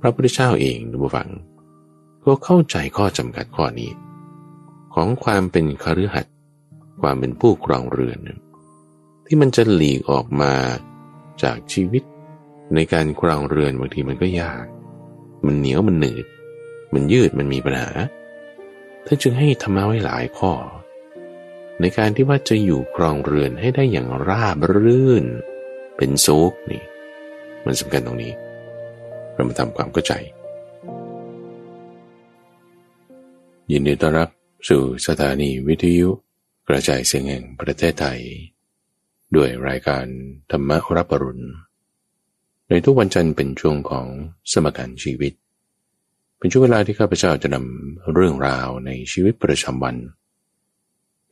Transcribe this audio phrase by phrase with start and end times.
[0.00, 1.28] พระพุทธเจ้าเองดูฟัง
[2.24, 3.90] ก็เข้าใจข้อจำกัดข้อนี้
[4.94, 6.34] ของความเป็นคฤหัสถ์
[7.00, 8.18] ความเป็นผู้ครองเรือน
[9.26, 10.54] ที่มันจะหลีกออกมา
[11.42, 12.02] จากชีวิต
[12.74, 14.64] ในการครองเรือนบางทีมันก็ยาก
[15.46, 16.26] มันเหนียวมันหนืด
[16.94, 17.90] มันยืดมันมีปัญหา
[19.06, 20.52] ท่านจึงให้ธรรมะไว้หลายข้อ
[21.80, 25.24] ในการที่ว่าจะอยู่ครองเรือนให้ได้อย่างราบรื่น
[25.96, 26.82] เป็นซุกนี่
[27.64, 28.32] มันสำคัญตรงนี้
[29.38, 30.12] เรามาทำความเข้าใจ
[33.72, 34.28] ยินดีต้อนรับ
[34.68, 36.08] สู่สถานีวิทยุ
[36.68, 38.20] กระจายเสียงแห่งประเทศไทย
[39.36, 40.04] ด้วยรายการ
[40.50, 41.44] ธรรมรับปรุณ
[42.68, 44.06] ในทุกวันจันทร์เป็นช่วงของ
[44.52, 45.32] สมการชีวิต
[46.38, 49.96] เป็นช่วงเวลาที่ข้าพเจ้าจะนำเรื่องราวในชีวิตประจำวัน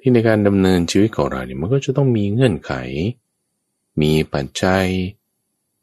[0.01, 2.73] ที่ในการดำเนินชีวิตของเราเนี่ยมันก็จะต้องมีเงื่อนไข
[4.01, 4.87] มีปัจจัย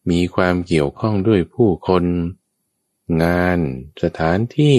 [0.10, 2.04] มีความเกี่ยวข้องด้วยผู้คน
[3.24, 3.60] งาน
[4.04, 4.78] สถานที่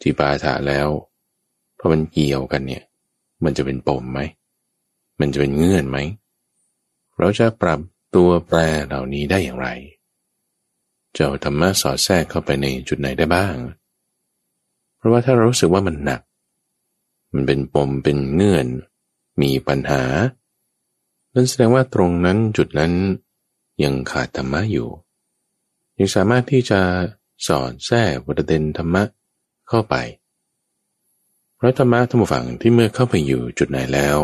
[0.00, 0.88] ที่ปาถะแล้ว
[1.78, 2.84] พอมันเกี่ยวกันเนี่ย
[3.44, 4.20] มันจะเป็นปมไหม
[5.20, 5.98] มันจะเป็นเงื่อนไหม
[7.18, 7.80] เราจะปรับ
[8.14, 9.68] ตัวแปรเหล่านี้ได้อย่างไร
[11.12, 13.56] เจ้าธรรมะสอดแทรกเข้าไปในจุดไหนได้บ้าง
[14.96, 16.20] เพราะว่าถ้าเรารู้สึกว่ามันหนัก
[17.32, 18.66] มันเป็นปมเป็นเงื่อน
[19.42, 20.02] มีปัญหา
[21.34, 22.92] นั่นแสดงว่าตรงนั้นจุดนั้น
[23.82, 24.88] ยังขาดธรรมะอยู่
[25.98, 26.80] ยังสามารถที่จะ
[27.46, 29.02] สอนแทรกประเด็นธรรมะ
[29.68, 29.94] เข้าไป
[31.56, 34.18] เพราะธรรมะธรรมฝั่งที่เมื่อเข้าไปอยู่จุดไหนแล้ว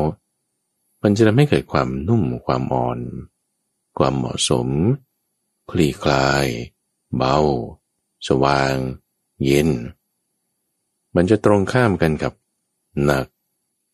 [1.03, 2.99] มันจะทำให้เกิดความนุ่มความอ่อน
[3.99, 4.69] ความเหมาะสม
[5.71, 6.47] คลี่คลาย
[7.17, 7.39] เบา
[8.29, 8.75] สว่าง
[9.45, 9.71] เย็น
[11.15, 12.33] มันจะตรงข้ามกันกับ
[13.05, 13.27] หนัก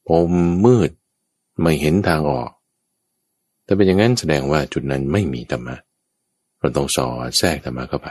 [0.08, 0.32] ปม
[0.64, 0.90] มืด
[1.60, 2.50] ไม่เห็นทางออก
[3.70, 5.76] แต่เป็นอย่างนั้นแสดงว่าจุดนั้นไม่มีธรรมะ
[6.60, 8.08] เราต้องสอดแทรกธรรมะเข้าไป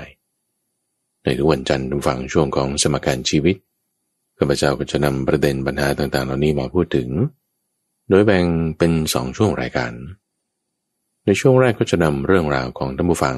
[1.23, 3.55] ในทุกวันจันทร์ฟังช่วงของสมการชีวิต
[4.37, 7.09] ข้าพเจ้าก็จะนำประเด็นปัญหาต่างๆ เหล่านี้มาพูดถึง
[8.09, 8.45] โดยแบ่ง
[8.77, 9.91] เป็นสองช่วงรายการ
[11.25, 13.37] ในช่วงแรกก็จะนำเรื่องราวของท่านผู้ฟัง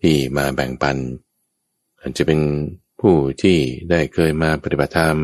[0.00, 0.96] ที่มาแบ่งปัน
[2.00, 2.40] อาจจะเป็น
[3.00, 3.58] ผู้ที่
[3.90, 5.18] ได้เคยมาปฏิบัติธรรม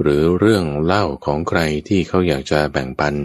[0.00, 3.16] หรือเรื่องเล่าของใครที่เขาอยากจะแบ่งปัน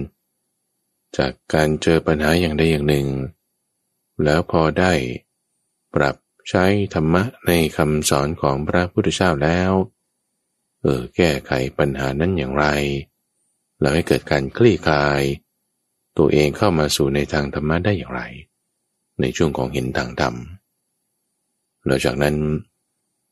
[1.17, 3.07] จากการเจอปัญหาอย่างใดอย่างหนึ่ง
[4.23, 4.93] แล้วพอได้
[5.95, 6.15] ปรับ
[6.49, 9.71] ใช้ธรรมะในคำสอนของพระพุทธเจ้าแล้ว
[10.81, 12.65] เออแก้ไขปัญหานั้นอย่างไร
[13.79, 15.21] แล้วให้เกิดการคลี่คลาย
[16.17, 18.21] ตัวเองเข้ามาสู่ในทางธรรมะได้อย่างไร
[19.21, 20.35] ในช่วงของเห็นทางธรรม
[21.85, 22.35] หลังจากนั้น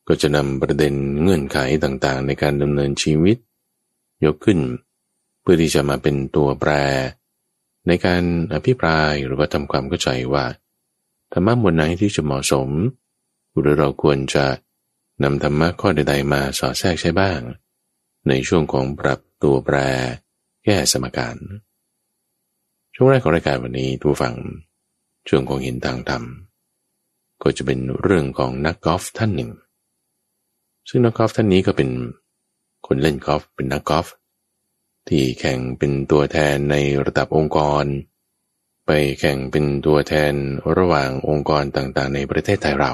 [0.08, 3.36] ก็จะนำประเด็นเงื่อนไขต่างๆ ในการดำเนินชีวิต
[4.24, 4.58] ยกขึ้น
[5.40, 6.72] เพื่อที่จะมาเป็นตัวแปร
[7.86, 8.22] ในการ
[8.54, 10.44] อภิปรายหรือว่าทำความเข้าใจว่า
[11.32, 12.68] ธรรมะบทไหนที่จะเหมาะสม
[13.58, 14.46] หรือเราควรจะ
[15.22, 17.40] นำธรรมะข้อใดๆมาสอดแทรกใช้บ้าง
[18.28, 19.76] ในช่วงของปรับตัวแปร
[20.64, 21.36] แก้สมการ
[22.94, 24.36] ช่วงแรกของรายการวันนี้ทุกฝัง
[25.28, 26.22] ช่วงของเห็นทางธรรม
[27.42, 29.50] ก็จะเป็นเรื่องของนักกอล์ฟท่านหนึ่ง
[30.88, 31.90] ซึ่งนักกอล์ฟท่านนี้ก็เป็น
[32.86, 34.06] คนเล่นกอล์ฟเป็นนักกอล์ฟ
[35.08, 37.84] ที่แข่งเป็นตัวแทนในระดับองค์กร
[38.86, 38.90] ไป
[39.20, 40.32] แข่งเป็นตัวแทน
[40.76, 42.92] ระหว่างองค์กรต่างๆ ในประเทศไทยเรา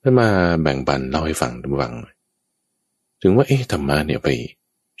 [0.00, 0.28] ได้มา
[0.62, 1.94] แบ่งปันเล่าให้ฟังทุกวัง
[3.22, 4.28] ถึงว่าเอ๊ะธรรมะเนี่ยไป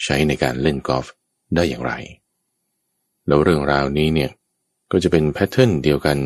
[0.04, 1.06] ใช้ในการเล่นกอล์ฟ
[1.54, 1.92] ได้อย่างไร
[3.26, 4.30] แล้วเรื่องราวนี้เนี่ย
[4.90, 6.18] ก็จะเป็นแพทเทิร์นเดียวกัน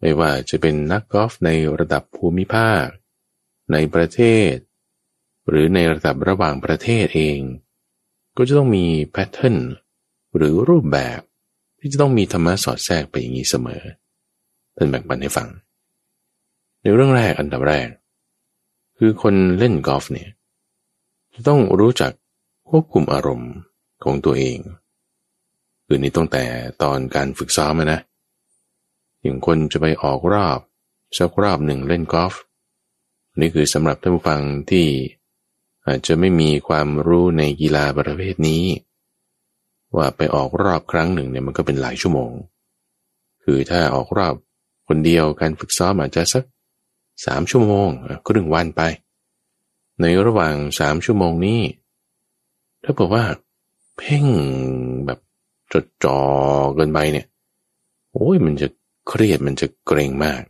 [0.00, 2.84] ไม่ว่าจะเป็นนักกอล์ฟในระดับภูมิภาค
[3.72, 4.20] ในประเท
[4.50, 4.52] ศ
[5.48, 7.40] หรือในระดับระหว่างประเทศเอง
[8.36, 9.56] ก็จะต้องมีแพทเทิร์น
[10.36, 11.20] หรือรูปแบบ
[11.78, 13.82] ที่จะต้องมีธรรมะสอดแทรกไปอย่างนี้เสมอ
[14.76, 15.48] ท่านแบ่งปันให้ฟัง
[16.82, 17.88] ในเรื่องแรกอันดับแรก
[18.98, 20.30] คือคนเล่นกอล์ฟเนี่ย
[21.34, 22.12] จะต้องรู้จัก
[22.68, 23.52] ควบคุมอารมณ์
[24.04, 24.58] ของตัวเอง
[25.86, 26.44] คือนี่ตั้งแต่
[26.82, 28.00] ตอนการฝึกซ้อมนะ
[29.22, 30.58] อย่างคนจะไปออกรอบ
[31.18, 32.34] สักรอบหนึ่งเล่นกอล์ฟ
[33.40, 34.40] นี่คือสำหรับท่านผู้ฟัง
[34.70, 34.86] ที่
[35.88, 38.64] อาจจะไม่มีความรู้ในกีฬาประเภทนี้
[39.96, 42.32] ว่าไปออกรอบครั้งหนึ่งเนี่ยมันก็เป็นหลายชั่วโมง
[43.44, 44.34] คือถ้าออกรอบ
[44.88, 46.44] คนเดียวการฝึกซ้อมอาจจะสัก
[47.26, 47.88] สามชั่วโมง
[48.26, 48.82] ครึ่งวันไป
[50.00, 51.60] ในระหว่างสามชั่วโมงนี้
[52.84, 53.24] ถ้าบอกว่า
[53.96, 54.24] เพ่ง
[55.06, 55.18] แบบ
[55.72, 56.18] จดจ่อ
[56.74, 57.26] เกินไปเนี่ย
[58.12, 58.68] โอ้ยมันจะ
[59.08, 60.42] เครียดมันจะเกรงมาก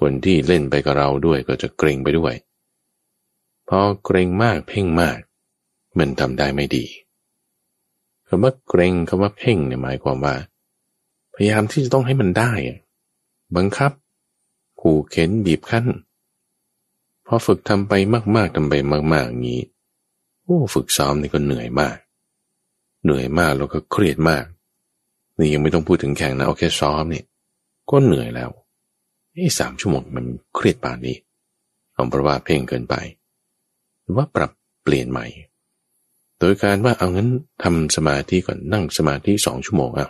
[0.00, 2.34] คนที่เล่นไปกับเราด้วยก็จะเกรงไปด้วย
[3.68, 5.18] พอเกรงมากเพ่งมาก
[5.98, 6.84] มันทำได้ไม่ดี
[8.28, 10.34] คำว่าเกรงคำว่าเพ่งเนี่ยหมายความว่า
[11.34, 12.52] พยายามที่จะต้องให้มันได้
[13.56, 13.92] บังคับ
[14.80, 15.86] ขู่เข็นบีบคั้น
[17.26, 17.92] พอฝึกทำไป
[18.36, 18.74] มากๆทำไป
[19.12, 19.62] มากๆอย่างนี้
[20.44, 21.96] โอ้ฝึกซ้อมนี่ก็เหนื่อยมาก
[23.04, 24.44] เหนื่อยมากแล้วก็เครียดมาก
[25.38, 27.24] นี่ยังไม่ต้องพูดถึงแข่งนะโอเคซ้อมเนี่ย
[27.90, 28.50] ก็เหนื่อยแล้ว
[29.32, 30.24] ไอ้สามชั่วโมงมัน
[30.54, 31.16] เครียดป่านนี้
[31.92, 32.94] เอาเพราะว่าเพ่งเกินไป
[34.14, 34.50] ว่าปรับ
[34.82, 35.26] เปลี่ยนใหม่
[36.38, 37.30] โดยการว่าเอางั้น
[37.62, 40.08] ทำสมาธิก่อนนั่งสมาธิสองชั่วโมงอะ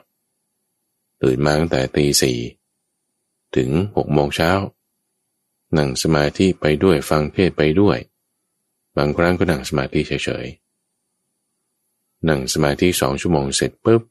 [1.22, 2.38] ตื่นมาตั้งแต่ตีสี่
[3.56, 4.50] ถึงหกโมงเช้า
[5.76, 7.98] นั่งสมาธิไปด้วยฟังเทศไปด้วย
[8.96, 14.02] บางครั้งก็นั่งสมาธิเฉยๆ นั่งสมาธิสองชั่วโมงเสร็จปุ๊บ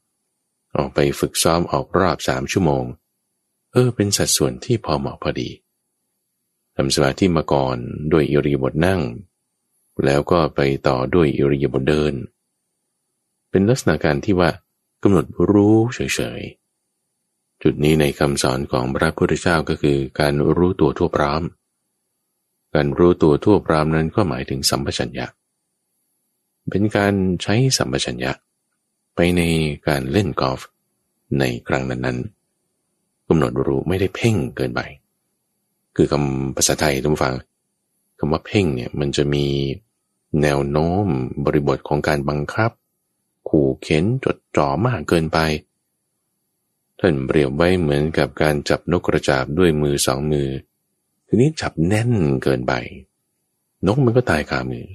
[0.76, 2.84] ออกไปฝึกซ้อมออกรอบสามชั่วโมง
[3.72, 5.50] เออเป็นสัดส่วนที่พอเหมาะพอดี
[6.76, 7.78] ทำสมาธิมาก่อน
[8.12, 9.02] ด้วยอิริบถนั่ง
[10.06, 12.14] แล้วก็ไปต่อด้วยอิริยาบถเดิน
[13.50, 14.50] เป็นลักษณะการที่ว่า
[15.04, 16.00] กำหนดรู้เฉ
[16.40, 21.42] ยๆ จุดนี้ในคำสอนของพระพุทธเจ้าก็คือการรู้ตัวทั่วพร้อม
[22.74, 25.26] การรู้ตัวทั่วพร้อมนั้นก็หมายถึงสัมปชัญญะ
[26.70, 28.32] เป็นการใช้สัมปชัญญะ
[29.16, 29.42] ไปใน
[29.88, 30.62] การเล่นกอล์ฟ
[31.40, 34.82] ในครั้งนั้นๆกำหนดรู้ไม่ได้เพ่งเกินไป
[35.96, 37.34] คือคำภาษาไทยท่านฟัง
[38.18, 39.46] คำว่าเพ่งเนี่ยมันจะมี
[40.42, 41.06] แนวโน้ม
[41.46, 42.72] บริบทของการบังคับ
[43.50, 45.40] ขู่เข็นจดจ่อมากเกินไป
[47.00, 50.50] ท่านเปรียบไว้เหมือนกับการจับนกกระจาบด้วยมือสองมือ
[51.28, 52.12] ทีนี้จับแน่น
[52.44, 52.74] เกินไป
[53.86, 54.86] นกมันก็ตายคามือ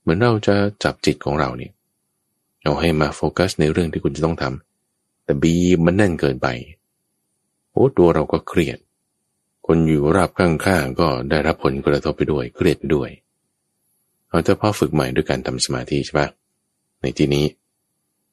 [0.00, 0.54] เหมือนเราจะ
[0.84, 1.72] จับจิตของเราเนี่ย
[2.62, 5.54] เอาให้มาโฟกัสในเรื่องที่คุณจะต้องทำแต่บี
[5.84, 6.48] มันแน่นเกินไป
[7.70, 8.78] โอ้ตัวเราก็เครียด
[9.74, 13.10] คนอยู่ราบข้างๆก็ได้รับผลกระทบไปด้วยเครียดไปด้วย
[14.28, 16.28] เอาแต่พอฝึกใหม่ด้วยการทำสมาธิใช่ปะ
[17.00, 17.46] ในที่นี้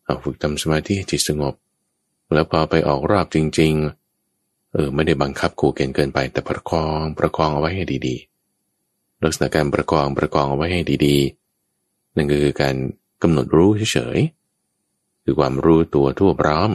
[0.05, 1.53] เอาฝึกทำสมาธิจิตสงบ
[2.33, 3.73] แล้วพอไปออกรอบจริง
[4.23, 12.75] ๆ เออไม่ได้บังคับขู่เกณฑ์เกินไปแต่ประคองประคองเอาไว้ให้ดีๆ ลักษณะการประคองประคองเอาไว้ให้ดีๆ นั่นก็คือการ
[13.21, 16.69] กำหนดรู้เฉยๆคือความรู้ตัวทั่วพร้อม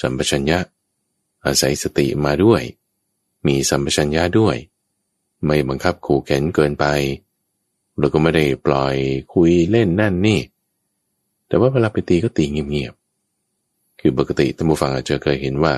[0.00, 0.58] สัมปชัญญะ
[1.44, 2.62] อาศัยสติมาด้วย
[3.46, 4.56] มีสัมปชัญญะด้วย
[5.44, 6.84] ไม่บังคับขู่เข็นเกินไป
[7.98, 8.96] แล้วก็ไม่ได้ปล่อย
[9.34, 10.40] คุยเล่นนั่นนี่
[11.48, 15.74] แต่ว่าเวลาไปตีก็ตีเงียบๆ คือปกติท่านผู้ฟังอาจจะเคยเห็นว่า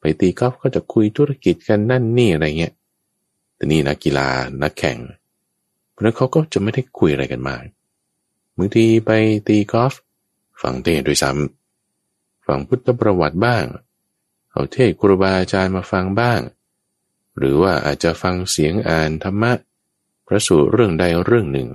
[0.00, 2.74] ไปตีกอล์ฟก็จะคุยธุรกิจกันนั่นนี่อะไรเงี้ย
[3.54, 4.28] แต่นี่นักกีฬา
[4.62, 4.98] นักแข่ง
[5.90, 7.62] เพราะนั้นเขาก็จะไม่ได้คุยอะไรกันมาก
[8.56, 9.10] บางทีไป
[9.48, 9.92] ตีกอล์ฟ
[10.62, 13.64] ฟังเทศด้วยซ้ำฟังพุทธประวัติบ้าง
[14.50, 16.40] เอาเทศครูบาอาจารย์มาฟังบ้าง
[17.38, 19.52] หรือว่าอาจจะฟังเสียงอ่านธรรมะ
[20.26, 21.68] พระสูตรเรื่องใดเรื่องหนึ่ง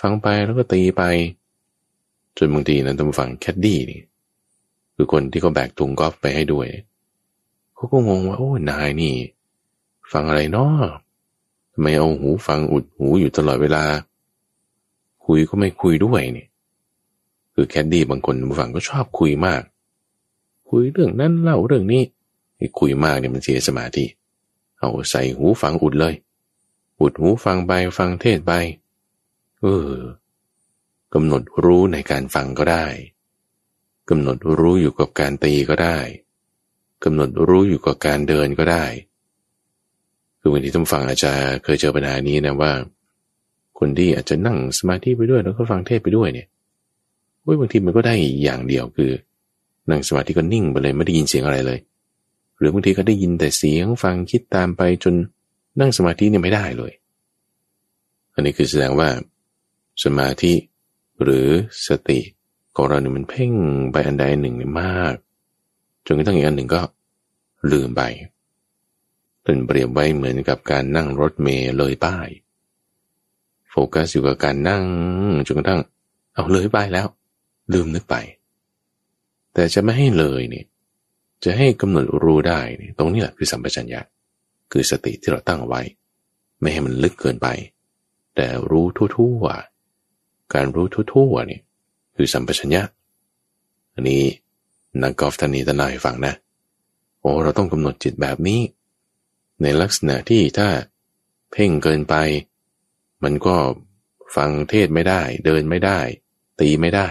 [0.00, 1.02] ฟังไปแล้วก็ตีไป
[2.36, 4.00] จนบางทีนั้นต้องฟังแคดดี้นี่
[4.94, 6.66] คือคนที่เขาแบกถุงกอล์ฟไปให้ด้วย
[7.74, 9.14] เขาก็งงว่า โอ้นายนี่
[10.12, 10.74] ฟังอะไรเนาะ
[11.72, 13.84] ทำไมเอาหูฟังอุดหูอยู่ตลอดเวลา
[15.24, 16.48] คุยก็ไม่คุยด้วยเนี่ย
[17.54, 19.62] คือแคดดี้บางคนบางฝั่งก็ชอบคุยมาก
[20.68, 22.02] คุยเรื่องนั้นเล่าเรื่องนี้
[22.56, 24.04] ไอ้คุยมากเนี่ยมันเสียสมาธิ
[24.78, 26.14] เอาใส่หูฟังอุดเลย
[27.00, 28.52] อุดหูฟังไปฟังเทศไป
[29.60, 29.92] เออ
[31.14, 32.86] กำหนดรู้ในการฟังก็ได้
[34.10, 35.98] กำหนดรู้อยู่กับการตีก็ได้
[37.04, 38.84] กำหนดรู้อยู่กับการเดินก็ได้
[40.40, 41.32] คือบางทีท่านฟังอาจจะ
[41.64, 42.72] เคยเจอปัญหานี้นะว่า
[43.78, 46.48] คนที่อาจจะนั่งสมาธิไปด้วยแล้วก็ฟังเทศไปด้วยเนี่ย
[47.60, 49.10] บางทีมันก็ได้อย่างเดียวคือ
[49.90, 51.78] นั่งสมาธิก็นิ่งไปเลยไม่ได้ยินเสียงอะไรเลย
[52.58, 55.14] หรือบางทีก็ได้ยินแต่เสียงฟังคิดตามไปจน
[55.80, 56.92] นั่งสมาธิเนี่ยไม่ได้เลย
[58.34, 59.08] อันนี้คือแสดงว่า
[60.04, 60.52] สมาธิ
[61.22, 61.48] หรือ
[61.88, 62.20] สติ
[62.76, 63.52] ของเราเนี่ยมันเพ่ง
[63.92, 65.14] ไปอันใดหนึ่งเนี่ยมาก
[66.06, 66.80] จนกระทั่งอีกอันหนึ่งก็
[67.72, 68.02] ลืมไป
[69.42, 72.28] เป็นเปรียบไว้เหมือนกับการนั่งรถเมล์เลยป้าย
[73.70, 74.84] โฟกัสอยู่กับการนั่ง
[75.46, 75.80] จนกระทั่ง
[76.34, 77.06] เอาเลยป้ายแล้ว
[77.72, 78.16] ลืมนึกไป
[79.54, 80.66] แต่จะไม่ให้เลยเนี่ย
[81.44, 84.00] จะให้กำหนดรู้ได้เนี่ยตรงนี้แหละคือสัมปชัญญะ
[84.72, 85.80] คือสติที่เราตั้งไว้
[86.60, 87.48] ไม่ให้มันลึกเกินไป
[88.34, 91.62] แต่รู้ทั่วๆการรู้ทั่วๆเนี่ย
[92.16, 92.82] คือสัมปชัญญะ
[93.94, 94.22] อันนี้
[95.02, 96.34] นักกอล์ฟท่านนี้ท่านาให้ฟังนะ
[97.20, 98.60] โอ้เราต้องกำหนดจิตแบบนี้
[99.62, 100.68] ในลักษณะที่ถ้า
[101.52, 102.14] เพ่งเกินไป
[103.24, 103.56] มันก็
[104.36, 106.00] ฟังเทศไม่ได้ เดินไม่ได้
[106.60, 107.08] ตีไม่ได้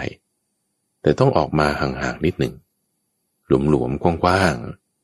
[1.02, 2.54] แต่ต้องออกมาห่างๆนิดหนึ่ง
[3.48, 4.54] หลวมๆกว้าง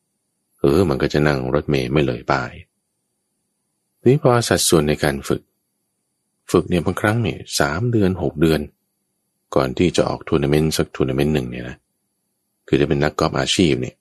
[0.07, 2.53] ๆ เออ มันก็จะนั่งรถเมย์ไม่เลยปาย
[4.05, 5.43] นี่พอสัดส่วนในการฝึก
[6.53, 8.61] ฝึกเนี่ยบางครั้งเนี่ยสามเดือนหกเดือน
[9.55, 11.77] ก่อนที่จะออกทัวร์นาเมนต์สักทัวร์นาเมนต์หนึ่งเนี่ยนะ
[12.69, 13.95] คือจะเป็นนักกอล์ฟอาชีพเนี่ย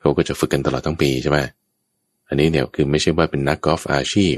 [0.00, 1.38] เขาก็จะฝึกกันตลอดทั้งปีใช่ไหม
[2.28, 4.36] อันนี้เนี่ยคือไม่ใช่ว่าเป็นนักกอล์ฟอาชีพ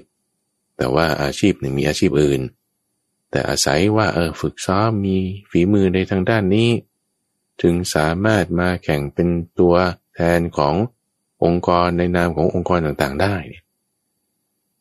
[0.76, 2.40] แต่ว่าอาชีพหนึ่งมีอาชีพอื่น
[3.30, 5.16] แต่อาศัยว่าเออฝึกซ้อมมี
[5.50, 6.68] ฝีมือในทางด้านนี้
[7.62, 9.75] ถึงสามารถมาแข่งเป็นตัว
[10.14, 10.75] แทนของ
[11.44, 13.64] องค์กรในนามขององค์กรต่างๆ ได้เนี่ย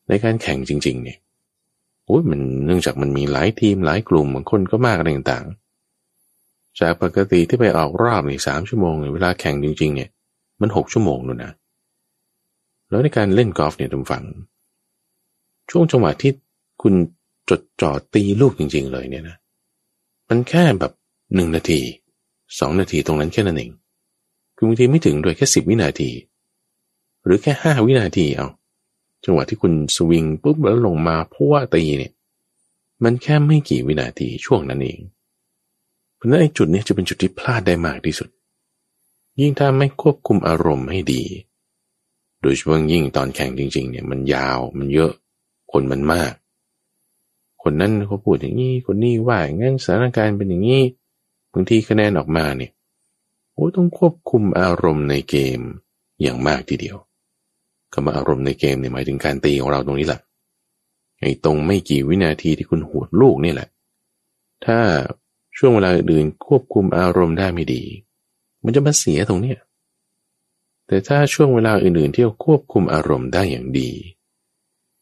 [0.08, 1.18] ในการแข่งจริง ๆ เนี่ย
[2.06, 10.10] โอ้ยมันเนื่องจากมันมีหลายทีมหลายกลุ่มบางคนก็มากอะไรต่างๆ จากปกติที่ไปออกรอบนี่สามชั่วโมงเวลาแข่งจริง ๆ เนี่ย
[10.62, 11.54] มันหกชั่วโมงนู่นนะ
[12.90, 14.26] แล้วในการเล่นกอล์ฟเนี่ยทุกฝัง
[15.72, 16.32] ช่วงจังหวะที่
[16.82, 16.94] คุณ
[17.50, 19.38] จดจ่อตีลูกจริง ๆ เลยเนี่ยนะ
[20.30, 20.92] มันแค่แบบ
[21.36, 21.82] หนึ่งนาที
[22.60, 23.72] สองนาทีตรงนั้นแค่นั้นเอง
[24.56, 26.10] คือบางทีไม่ถึงโดยแค่สิบวินาที
[27.24, 28.48] หรือแค่ห้าวินาทีเอา
[29.24, 32.14] จังหวะที่คุณสวิงปุ๊บแล้วลงมาพว่าตีเนี่ย
[33.04, 35.00] มันแค่ไม่กี่วินาทีช่วงนั้นเอง
[36.16, 38.30] เพราะนั้นไอ้จุดนี้จะเป็นจุดที่พลาดได้มากที่สุด
[39.40, 41.24] ยิ่งถ้าไม่ควบคุมอารมณ์ให้ดี
[42.42, 45.12] โดยเฉพาะยิ่งตอนแข่งจริง ๆ เนี่ยมันยาวมันเยอะ
[45.72, 46.34] คนมันมาก
[47.64, 50.82] คนนั้นเขาพูดอย่างนี้ คนนี้ว่าอย่างนั้นสถานการณ์เป็นอย่างนี้
[51.54, 52.72] บางทีคะแนนออกมาเนี่ย
[53.54, 55.60] โอ้ต้องควบคุมอารมณ์ในเกม
[56.22, 56.98] อย่างมากทีเดียว
[57.94, 60.22] คำว่าอารมณ์ในเกมเนี่ยหมายถึงการตีของเราตรงนี้แหละ
[61.22, 63.70] ไอ้ตรงไม่กี่วินาทีที่คุณหวดลูกนี่แหละ
[64.66, 64.80] ถ้า
[65.58, 67.84] ช่วงเวลาอื่นควบคุมอารมณ์ได้ไม่ดี
[68.64, 69.58] มันจะมาเสียตรงเนี้ย
[70.88, 73.92] แต่ถ้าช่วงเวลาอื่นๆที่เราควบคุมอารมณ์ได้อย่างดี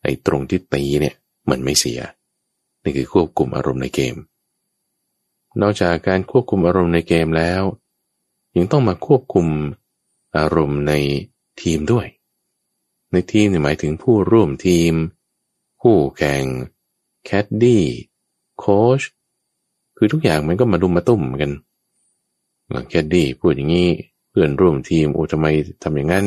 [0.04, 1.16] ไอ้ตรงที่ตีเนี่ย
[1.50, 2.00] มันไม่เสีย
[2.84, 4.16] นี่คือควบคุมอารมณ์ในเกม
[5.60, 7.64] นอกจากการควบคุมอารมณ์ในเกมแล้ว
[8.56, 9.48] ยังต้องมาควบคุม
[10.38, 10.94] อารมณ์ใน
[11.62, 12.08] ทีมด้วย
[13.12, 14.94] ในทีมหมายถึงผู้ร่วมทีม
[15.82, 16.44] ผู้แข่ง
[17.26, 17.84] แคดดี้
[18.60, 19.02] โค้ช
[19.98, 21.52] คือทุกอย่างมันก็มารุมมาตุ้มกัน
[22.90, 23.90] แคดดี้พูดอย่างนี้
[24.30, 25.48] เพื่อนร่วมทีมโอ้ทำไม
[25.84, 26.26] ทำอย่างนั้น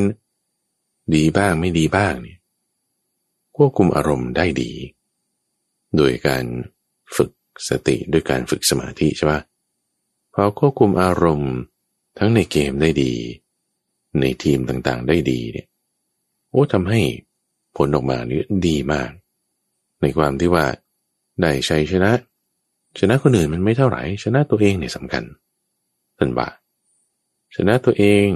[1.14, 2.38] ดีบ้างไม่ดีบ้างเนี่ย
[3.56, 4.70] ควบคุมอารมณ์ได้ดี
[5.96, 6.44] โดยการ
[7.16, 7.30] ฝึก
[7.68, 9.40] สติด้วยการฝึกสมาธิใช่ปะ
[10.34, 11.54] พอควบคุมอารมณ์
[12.18, 13.12] ทั้งในเกมได้ดี
[14.20, 15.66] ในทีมต่างๆได้ดีเนี่ย
[16.50, 17.00] โอ้ทำให้
[17.76, 19.10] ผลออกมานี่ดีมาก
[20.00, 20.64] ในความที่ว่า
[21.40, 22.12] ได้ชัยชนะ
[22.98, 25.24] ชนะคนอื่นมันไม่เท่าไหร่ ชนะตัวเองเนี่ยสำคัญ
[26.18, 26.48] ท่านบ่า
[27.56, 28.28] ชนะตัวเอง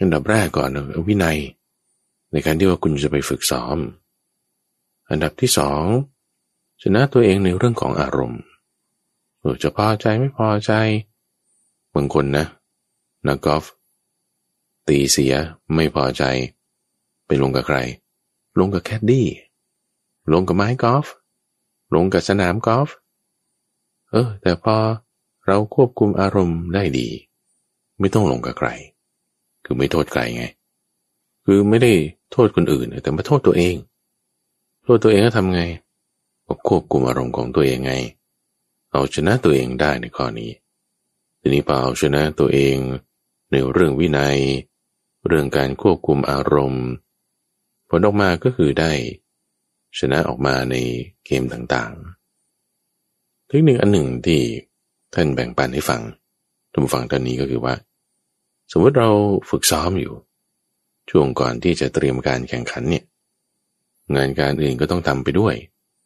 [0.00, 0.70] อันดับแรกก่อน
[1.08, 1.38] วินัย
[2.32, 3.78] ในการที่ว่าคุณจะไปฝึกซ้อม
[5.10, 5.82] อันดับที่สอง
[6.82, 8.42] ชนะตัวเองในเรื่องของอารมณ์
[9.62, 10.72] จะพอใจไม่พอใจ
[11.94, 12.46] บางคนนะ
[13.26, 13.64] นักกอล์ฟ
[14.88, 15.34] ตีเสีย
[15.74, 16.24] ไม่พอใจ
[17.26, 17.78] ไปลงกับใคร
[18.58, 19.26] ลงกับแคดดี้
[20.32, 21.06] ลงกับไม้กอล์ฟ
[21.94, 22.88] ลงกับสนามกอล์ฟ
[24.10, 24.76] เออ แต่พอ
[25.46, 27.08] เราควบคุมอารมณ์ได้ดี
[27.98, 28.68] ไม่ต้องลงกับใคร
[29.64, 30.44] คือไม่โทษใครไง
[31.44, 31.92] คือไม่ได้
[32.32, 33.74] โทษคนอื่น แต่มาโทษตัวเอง
[34.84, 35.62] โทษตัวเองก็ทำไง
[36.68, 37.94] ควบคุมอารมณ์ของตัวเองไง
[38.92, 40.50] เอาชนะตัวเองได้ในข้อนี้
[41.40, 42.76] ทีนี้พอเอาชนะตัวเอง
[43.50, 44.38] ในเรื่องวินัย
[45.26, 46.86] เรื่องการควบคุมอารมณ์
[47.88, 48.92] ผลออกมาก็คือได้
[49.98, 50.76] ชนะออกมาใน
[51.26, 54.40] เกมต่างๆ เทคนิคอันหนึ่งที่
[55.14, 56.02] ท่านแบ่งปันให้ฟัง
[56.72, 57.74] ทุกฟังตอนนี้ก็คือว่า
[58.72, 59.10] สมมติเรา
[59.50, 60.14] ฝึกซ้อมอยู่
[61.10, 63.04] ช่วงก่อนที่จะเตรียมการแข่งขันเนี่ย
[64.14, 65.54] งานการอื่นก็ต้องทำไปด้วย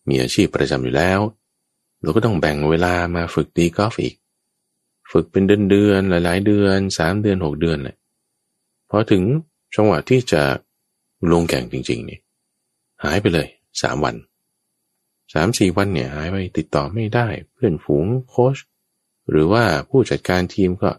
[0.09, 1.21] มีอาชีพประจำอยู่แล้ว
[2.03, 4.15] เราก็ต้องแบ่งเวลามาฝึกตีกอล์ฟอีก
[5.13, 7.97] ฝึกเป็นเดือนเดือนหลาย ๆ เดือนสามเดือนหกเดือนเลย
[8.91, 9.23] พอถึง
[9.75, 10.43] จังหวะที่จะ
[11.33, 12.19] ลงแข่งจริง ๆ นี่
[13.05, 13.47] หายไปเลย
[13.83, 14.15] สามวัน
[15.33, 18.57] สามสี่วันเนี่ยหายไปติดต่อไม่ได้เพื่อนฝูงโค้ช
[19.31, 20.91] หรือว่าผู้จัดการทีมก็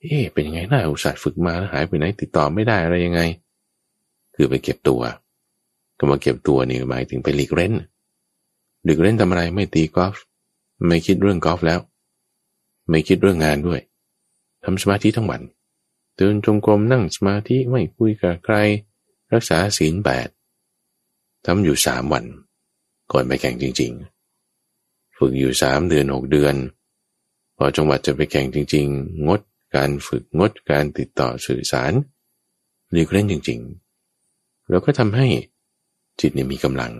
[0.00, 3.20] เอ๊เป็นยังไงน่าอุตส่าห์ฝึกมาแล้วหายไปไหนติดต่อไม่ได้อะไรยังไง
[4.34, 5.00] คือไปเก็บตัว
[5.98, 7.72] ก็มาเก็บตัวนี่หมายถึงไปหลีกเล่น
[8.84, 10.14] หลีกเล่นทำอะไรไม่ตีกอล์ฟ
[10.86, 11.80] ไม่คิดเรื่องกอล์ฟแล้ว
[12.88, 13.80] ไม่คิดเรื่องงานด้วย
[14.64, 15.42] ทำสมาธิทั้งวัน
[16.16, 18.56] เดินจงกรมนั่งสมาธิไม่คุยกับใคร
[19.32, 20.28] รักษาศีลแปด
[21.46, 22.24] ทำอยู่สามวัน
[23.12, 23.92] ก่อนไปแข่งจริง
[24.56, 26.54] ๆ ฝึกอยู่สามเดือนหกเดือน
[27.56, 29.40] พอจังหวัดจะไปแข่งจริง ๆ งด
[29.76, 31.92] การฝึกงดการติดต่อสื่อสาร
[32.92, 33.60] เรียกเล่นจริง
[34.14, 35.26] ๆ แล้วก็ทำให้
[36.20, 36.92] จิตเนี่ยมีกำลัง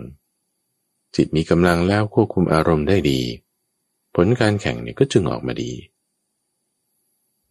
[1.15, 3.19] จิตมีกำลังแล้วควบคุมอารมณ์ได้ดี
[4.15, 5.71] ผลการแข่งเนี่ยก็จึงออกมาดี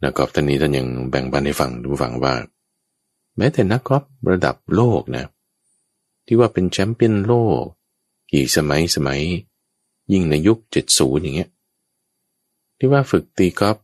[0.02, 2.34] นักกอล์ฟท่านนี้ท่านยังแบ่งปันให้ฟังดูฟังว่า
[3.36, 5.24] แม้แต่นักกอล์ฟระดับโลกนะ
[6.26, 7.62] ที่ว่าเป็นแชมป์เปี้ยนโลก
[8.32, 9.20] กี่สมัยสมัย
[10.12, 11.50] ยิ่งในยุคเจ็ดศูนย์อย่างเงี้ย
[12.78, 13.76] ที่ว่าฝึกตีกอล์ฟ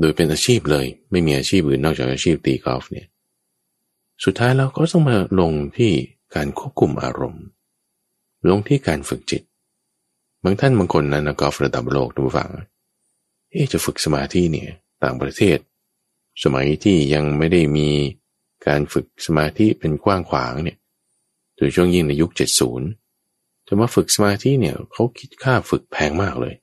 [0.00, 3.06] โดยเป็นอาชีพเลย ไม่มีอาชีพอื่นนอกจากอาชีพตีกอล์ฟเนี่ย
[4.24, 5.92] สุดท้ายเราก็ต้องมาลงที่
[6.34, 7.44] การควบคุมอารมณ์
[8.48, 9.42] ลงที่การฝึกจิต
[10.44, 12.50] บางท่านบางคนนะนักกอล์ฟระดับโลกทุกฝัง
[13.50, 14.70] เอ๊จะฝึกสมาธิเนี่ย
[15.02, 15.58] ต่างประเทศ
[16.42, 17.88] สมัยที่ยังไม่ได้มี
[18.66, 20.78] การฝึกสมาธิเป็นกว้างขวางเนี่ย
[21.56, 22.30] โดยช่วงยิ่งในยุค
[22.96, 26.54] 70จะมาฝึกสมาธิเนี่ยเขาคิดค่าฝึกแพงมากเลย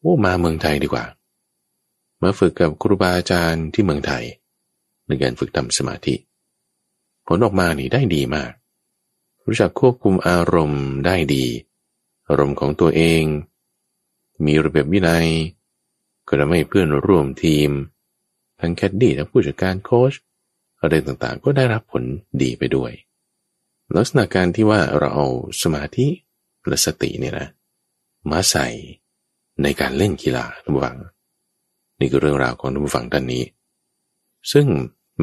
[0.00, 1.04] โอ้มาเมืองไทยดีกว่า
[2.22, 4.24] มาฝึกกับครูบาอาจารย์ที่เมืองไทย
[5.06, 6.14] ในการฝึกทำสมาธิ
[7.26, 8.50] ผลออกมานี่ได้ดีมาก
[9.46, 11.44] รู้จักควบคุมอารมณ์ได้ดี
[12.28, 13.22] อารมณ์ของตัวเอง
[14.44, 15.28] มีระเบียบวินัย
[16.28, 17.70] ก็ทำให้เพื่อนร่วมทีม
[18.60, 20.12] ทั้งแคดดี้ทั้งผู้จัดการโค้ช
[20.80, 22.04] อะไรต่างๆ ก็ได้รับผล
[22.42, 22.92] ดีไปด้วย
[23.96, 25.26] ลักษณะการที่ว่าเราเอา
[25.62, 26.06] สมาธิ
[26.66, 27.48] และสติเนี่ยนะ
[28.30, 28.66] มาใส่
[29.62, 30.96] ในการเล่นกีฬาท่านผู้ฟัง
[32.00, 33.44] นี่คือเรื่องราวของท่านผู้ฟังท่านนี้
[34.52, 34.66] ซึ่ง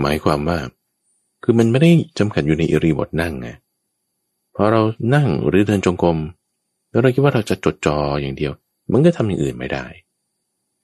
[0.01, 0.59] หมายความว่า
[1.43, 3.49] คือมันไม่ได้จำกัดอยู่ในอิริบทนั่งไง
[4.55, 4.81] พอเรา
[5.15, 6.17] นั่งหรือเดินจงกรม
[6.89, 8.53] แล้วเราคิดว่าเราจะจดจ่ออย่างเดียว
[8.91, 9.85] มันก็ทำอย่างอื่นไม่ได้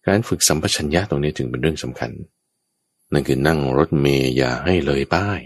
[0.07, 2.11] การฝึกสัมปชัญญะตรงนี้จึงเป็นเรื่องสำคัญ
[3.11, 5.39] นั่นคือนั่งรถเมย์อย่าให้เลยป้าย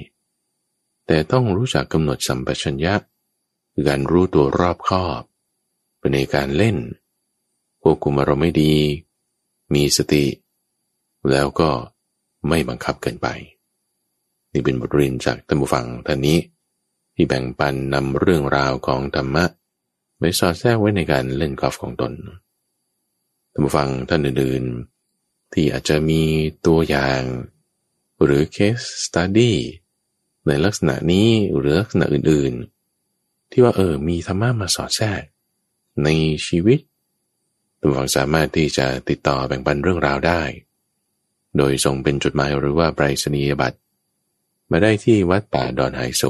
[1.08, 2.94] แต่ต้องรู้จักกำหนดสัมปชัญญะ
[3.74, 5.22] คือการรู้ตัวรอบคอบ
[6.00, 6.77] เป็นในการเล่น
[7.82, 8.74] ควบคุมอารมณ์ไม่ดี
[9.74, 10.25] มีสติ
[11.32, 11.70] แล้วก็
[12.48, 13.27] ไม่บังคับเกินไป
[14.51, 16.38] นี่เป็นบทเรียนจากท่านผู้ฟังท่านนี้
[17.15, 19.46] ที่แบ่งปันนำเรื่องราวของธรรมะ
[20.20, 22.12] ไปสอดแทรกไว้ในการเล่นกอล์ฟของตน
[23.51, 26.22] ท่านผู้ฟังท่านอื่นๆ ที่อาจจะมี
[26.65, 27.22] ตัวอย่าง
[28.24, 29.58] หรือ case study
[30.48, 35.22] ในลักษณะนี้หรือลักษณะอื่นๆ ที่ว่าเออมีธรรมะมาสอดแทรก
[36.03, 36.10] ใน
[36.48, 36.79] ชีวิต
[37.79, 40.41] ท่านฟังสามารถที่จะติดต่อแบ่งปันเรื่องราวได้
[41.58, 43.77] โดยส่งเป็นจดหมายหรือว่าไปรษณียบัตร
[44.72, 46.24] มาได้ที่วัดป่าดอนหายโศก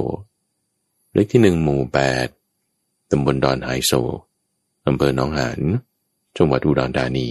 [1.13, 2.27] เลขที่หนึ่งหมู่แปด
[3.11, 3.91] ตำบลดอนไฮโซ
[4.87, 5.59] อำเภอหนองหาน
[6.37, 7.29] จังหวัดอุดรธานี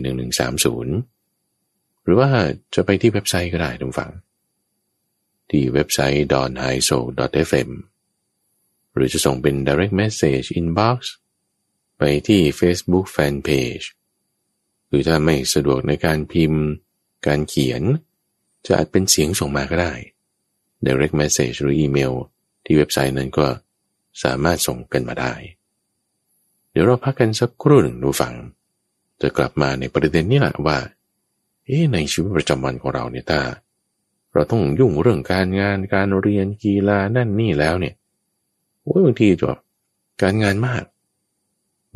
[0.00, 2.28] 41130 หรือว่า
[2.74, 4.10] จะไปที่เว็บไซต์ก็ได้ทุกฝัง
[5.50, 6.98] ที่เว็บไซต์ d o n h i s o
[7.48, 7.70] fm
[8.94, 10.98] หรือจะส่งเป็น direct message inbox
[11.98, 13.86] ไปที่ Facebook Fanpage
[14.88, 16.64] หรือถ้าไม่สะดวกในการพิมพ์
[17.26, 17.82] การเขียน
[18.66, 19.92] จะอาจเป็นเสียงส่งมาก็ได้
[20.86, 22.12] Direct Message หรืออีเมล
[22.64, 23.46] ที่เว็บไซต์นั้นก็
[24.22, 25.32] สามารถส่งกันมาได้
[26.70, 28.34] เดี๋ยวเราพักกันสักครู่หนึ่งดูฟัง
[29.22, 30.78] จะกลับมาในประเด็นนี้แหละว่า
[31.66, 33.40] เอ๊ในชีวิตประจำวันของเราเนี่ยถ้า
[34.32, 37.94] เราต้องยุ่งเรื่องการงานการเรียนกีฬานั่นนี่แล้วเนี่ย
[38.82, 39.58] โอ้ยบางทีจะ
[40.22, 40.82] การงานมาก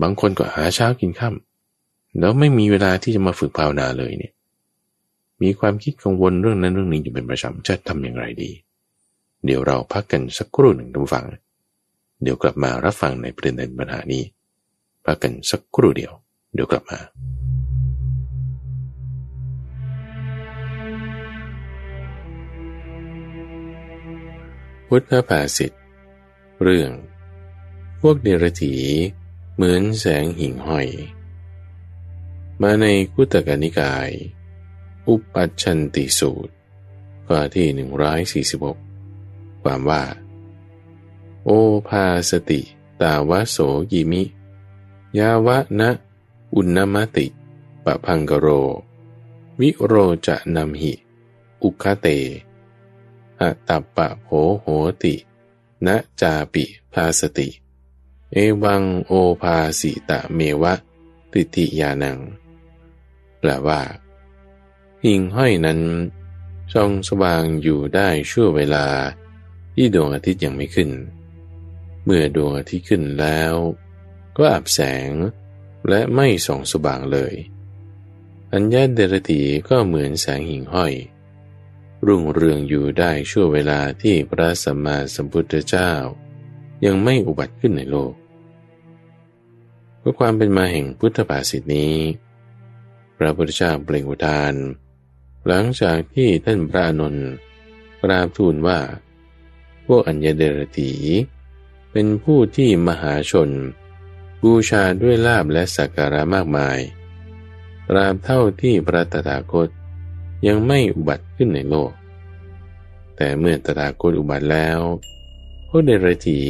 [0.03, 4.33] บางคนก็หาเช้ากินค่ำแล้วไม่มีเวลาที่จะมาฝึกภาวนาเลยเนี่ย
[5.43, 8.51] มีความคิดกังวลเรื่องนั้นเรื่องนี้อยู่เป็นประจำจะทำอย่างไรดี
[9.45, 11.27] เดี๋ยวเราพักกันสักครู่หนึ่งทุกฝัง
[12.23, 14.23] เดี๋ยวกลับมารับฟังในประเด็นปัญหานี้
[15.05, 16.13] พักกันสักครู่เดียว
[16.55, 25.73] เดี๋ยวกลับมาุทธภาษิต
[26.63, 26.91] เรื่อง
[28.01, 28.75] พวกเดรถี
[29.55, 30.89] เหมือนแสงหิ่งห้อย
[32.63, 34.11] มาในกุตกนิกาย
[35.09, 36.55] อุปัชชันติสูตร
[37.27, 38.79] ข้อที่หนึ่งร้อยสี่สิบหก
[39.65, 40.03] ความว่า
[41.45, 41.51] โอ
[41.89, 42.61] ภาสติ
[43.01, 43.59] ตาวะโส
[43.93, 44.23] ยิมิ
[45.19, 45.91] ยาวะนะ
[46.55, 47.27] อุณมติ
[47.85, 48.47] ปะพังกโร
[49.61, 49.95] วิโร
[50.27, 50.93] จะนำหิ
[51.63, 52.07] อุคเต
[53.41, 54.67] อะตัปปะโหโห
[55.03, 55.15] ติ
[55.87, 57.49] นะจาปิภาสติ
[58.33, 60.75] เอวังโอภาสิตะเมวะ
[61.33, 62.19] ติติยานัง
[63.39, 63.81] แปลว่า
[65.03, 65.81] หิ่งห้อยนั้น
[66.73, 68.87] ช่องสว่างอยู่ได้ชั่วเวลา
[69.75, 70.91] ที่ดวงอาทิตย์ยังไม่ขึ้น
[72.05, 73.55] เมื่อดวงอาทิตย์ขึ้นแล้ว
[74.37, 75.11] ก็อับแสง
[75.89, 77.35] และไม่ส่องสว่างเลย
[78.53, 80.93] อัญญาเดรตีก็เหมือนแสงหิ่งห้อย
[82.07, 85.93] รุ่งเรืองอยู่ได้ชั่วเวลาที่พระสัมมาสัมพุทธเจ้า
[86.85, 88.13] ยังไม่อุบัติขึ้นในโลก
[89.99, 91.97] เพื่อความเป็นมาแห่งพุทธภาษิตนี้
[93.17, 94.55] พระพุทธเจ้าเปล่งอุทาน
[95.47, 97.29] หลังจากที่ท่านพระนนท์
[98.03, 98.79] กราบทูลว่า
[99.87, 100.91] พวกอัญญเดรตี
[101.93, 103.51] เป็นผู้ที่มหาชน
[104.43, 106.79] บูชาด้วยลาบและสักการะมากมาย
[107.89, 109.69] ตราบเท่าที่พระตถาคต
[110.47, 111.93] ยังไม่อุบัติขึ้นในโลก
[113.17, 114.81] แต่เมื่อตถาคตอุบัติแล้ว
[115.69, 116.41] พวกเดรถี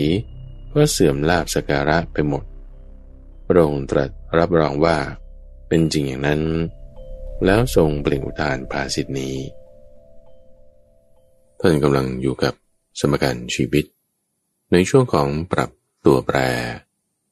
[0.72, 2.44] ก็เสื่อมลาบสักการะไปหมด
[3.46, 4.96] พระองค์ตรัสรับรองว่า
[5.68, 6.42] เป็นจริงอย่างนั้น
[7.44, 9.36] แล้วทรงเปล่งอุทานภาษิตนี้
[11.60, 12.54] ท่านกำลังอยู่กับ
[13.00, 13.84] สมการชีวิต
[14.72, 15.70] ในช่วงของปรับ
[16.06, 16.38] ตัวแปร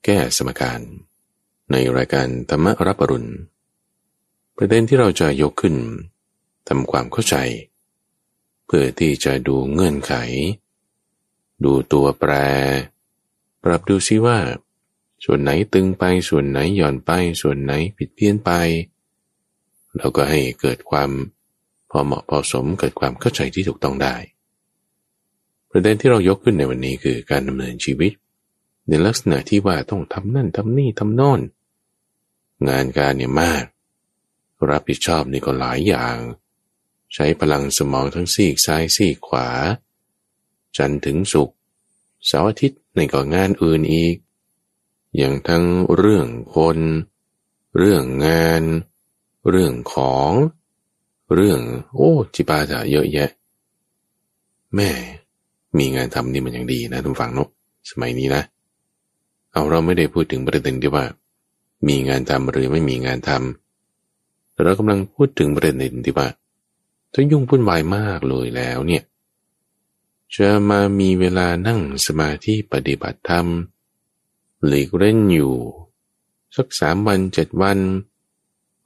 [0.05, 0.81] แก้สมการ
[1.73, 3.31] ในรายการธรรมรับปรุณ
[4.57, 5.77] ประเด็นที่เราจะยกขึ้น
[6.69, 7.37] ทำความเข้าใจ
[8.67, 10.15] เพื่อที่จะดูเงื่อนไข
[11.65, 12.33] ดูตัวแปร
[13.65, 14.39] ปรับดูซิว่า
[15.25, 17.11] ส่วนไหนตึงไปส่วนไหนหย่อนไป
[17.43, 18.51] ส่วนไหนผิดเพี้ยนไป
[19.97, 21.11] เราก็ให้เกิดความ
[21.91, 24.17] พอเหมาะพอสมเกิดความเข้าใจที่ถูกต้องได้
[25.75, 28.13] ประเด็นที่เรายกขึ้นในวันนี้คือการดำเนินชีวิต
[28.89, 31.41] ในลักษณะที่ว่าต้องทำนั่นทำนี่ทำโน่น
[32.69, 33.65] งานการเนี่ยมาก
[34.71, 36.17] รับผิดชอบนี่ก็หลายอย่าง
[37.15, 39.49] ใช้พลังสมองทั้งซีกซ้ายซีกขวา
[40.77, 41.51] จันถึงสุข
[42.27, 44.17] เสาร์อาทิตย์ในก็งานอื่นอีก
[45.17, 45.65] อย่างทั้ง
[45.97, 46.79] เรื่องคน
[47.79, 48.63] เรื่องงาน
[49.51, 50.31] เรื่องของ
[51.35, 51.61] เรื่อง
[51.95, 53.31] โอ้จิปาจะเยอะแยะ
[54.75, 54.91] แม่
[55.79, 57.49] มีงานทำนี่มันยังดีนะทุกฝั่งนก
[57.91, 58.43] สมัยนี้นะ
[59.53, 61.05] เอาเราไม่ได้พูดถึงประเด็นที่ว่า
[61.89, 66.29] มีงานทำหรือไม่มีงานทำแต่เรากำลังพูดถึงประเด็นที่ว่า
[67.13, 69.03] ถ้ายุ่งวุ่นวายมากเลยแล้วเนี่ย
[70.37, 73.47] จะมามีเวลานั่งสมาธิปฏิบัติธรรม
[74.67, 75.55] หลีกเล่นอยู่
[76.57, 77.79] สักสามวันเจ็ดวัน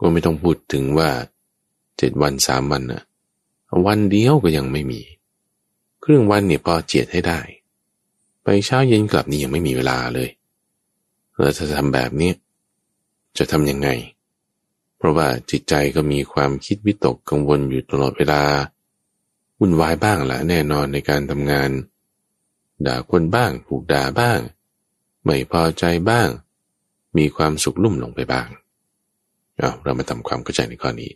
[0.00, 1.10] ก็ไม่ต้องพูดถึงว่า
[1.98, 3.02] เจ็ดวันสามวันนะ
[3.86, 5.00] วันเดียวก็ยังไม่มี
[6.08, 7.40] ครึ่งวันเนี่ยพอเจียดให้ได้
[8.42, 10.28] ไปเช้าเย็นกลับนี่ยังไม่มีเวลาเลย
[11.40, 12.32] เราจะทำแบบนี้
[13.38, 13.88] จะทำยังไง
[14.96, 18.42] เพราะว่าจิตใจก็มีความคิดวิตกกังวลอยู่ตลอดเวลา
[19.58, 21.70] วุ่นวายบ้างละแน่นอนในการทำงาน
[22.86, 24.38] ด่าคนบ้างถูกด่าบ้าง
[25.24, 26.28] ไม่พอใจบ้าง
[27.18, 28.48] มีความสุขลุ่มหลงไปบ้าง
[29.58, 31.10] เอาเรามาทำความเข้าใจในข้อนี้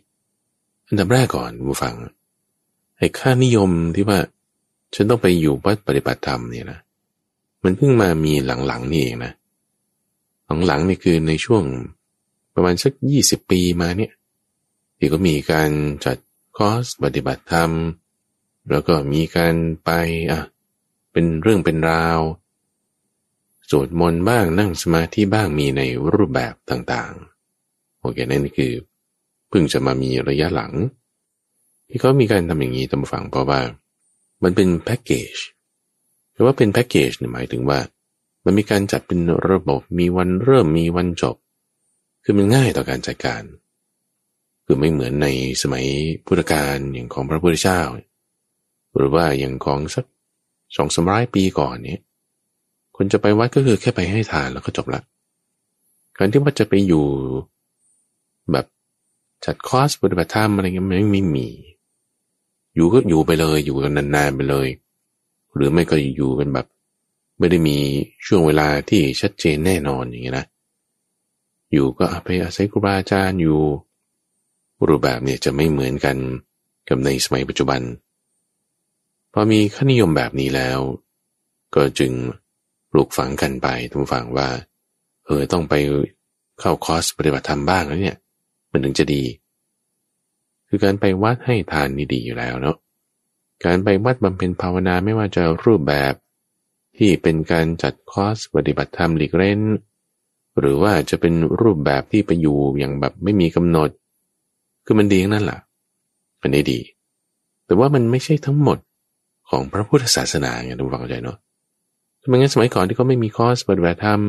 [0.87, 1.95] อันดับแรกก่อนผู้ฟัง
[2.97, 4.19] ไอ้ค่านิยมที่ว่า
[4.93, 6.79] ฉันต้องไปอยู่วัดปฏิบัติธรรมเนี่ยนะ
[7.63, 9.33] มันเพิ่งมามีหลังๆนี่เองนะ
[10.67, 11.63] หลังๆนี่คือในช่วง
[12.53, 14.11] ประมาณสักยี่สิบปีมาเนี่ย
[14.97, 15.69] ที่ก็มีการ
[16.05, 16.17] จัด
[16.57, 17.71] คอร์สปฏิบัติธรรม
[18.71, 19.89] แล้วก็มีการไป
[20.31, 20.41] อะ
[21.11, 22.19] เป็นเรื่องเป็นราว
[23.69, 25.81] สวดมนต์บ้างนั่งสมาธิบ้างมีใน
[26.13, 28.73] รูปแบบต่างๆ โอเคนั่นคือ
[29.49, 30.73] เพิ่งจะมามีระยะหลัง
[31.87, 33.59] ที่เขามีการทำอย่างนี้ตามฝังเพราะว่า
[34.43, 35.35] มันเป็นแพ็กเกจ
[36.35, 37.79] คำว่าเป็นแพ็กเกจหมายถึงว่า
[38.45, 41.35] มันมีการจัดเป็นระบบมีวันเริ่มมีวันจบ
[42.23, 43.43] คือมันง่ายต่อการจัดการ
[44.65, 45.27] คือไม่เหมือนใน
[45.61, 45.85] สมัย
[46.25, 47.81] พุทธกาลอย่างของพระพุทธเจ้า
[48.95, 50.05] หรือว่าอย่างของสัก
[50.75, 52.01] สองสมร้อยปีก่อนเนี้ย
[52.97, 55.01] คนจะไปวัดก็คือแค่ไปให้ทานแล้วก็จบละ
[56.17, 57.05] การที่ว่าจะไปอยู่
[58.51, 58.65] แบบ
[59.45, 61.47] จัดคอร์สปฏิบัติธรรมอะไรเงี้ยไม่ไม่มี
[62.75, 64.67] อยู่ก็อยู่ไปเลยอยู่กันนานๆไปเลย
[65.55, 66.67] หรือไม่ก็อยู่กันแบบ
[67.37, 67.77] ไม่ได้มี
[68.25, 70.45] ช่วงเวลาที่ชัดเจนแน่นอนอย่างเงี้ยนะ
[71.71, 73.59] อยู่ก็ไปอาศัยครูบาอาจารย์อยู่
[74.87, 76.17] รูปแบบเนี่ยจะไม่เหมือนกัน
[76.89, 77.81] กับในสมัยปัจจุบัน
[79.33, 80.79] พอมีค่านิยมแบบนี้แล้ว
[81.75, 82.11] ก็จึง
[82.91, 84.47] ปลูกฝังกันไปทุกฝั่งว่า
[85.25, 85.73] เออต้องไป
[86.59, 88.17] เข้าคอร์สปฏิบัติธรรมบ้างแล้วเนี่ย
[88.71, 89.23] มันถึงจะดี
[90.73, 92.77] คือการไปวัดให้ทานนี่ดีอยู่แล้วเนาะ
[93.65, 96.13] การไปวัดบำเพ็ญภาวนาไม่ว่าจะรูปแบบ
[96.97, 99.61] ที่เป็นการจัดคอร์สปฏิบัติธรรมหลีกเล่น
[100.59, 103.89] หรือว่าจะเป็นรูปแบบที่ไปอยู่อย่างแบบไม่มีกำหนด
[104.85, 105.59] คือมันดีนั่นแหละ
[106.41, 106.79] มันได้ดี
[107.65, 108.77] แต่ว่ามันไม่ใช่ทั้งหมด
[109.49, 111.37] ของพระพุทธศาสนาไงทุกฝังใจเนาะ
[112.21, 114.21] ทำไมงั้นสมัยก่อนที่เขาไม่มีคอร์สปฏิบัติธรรม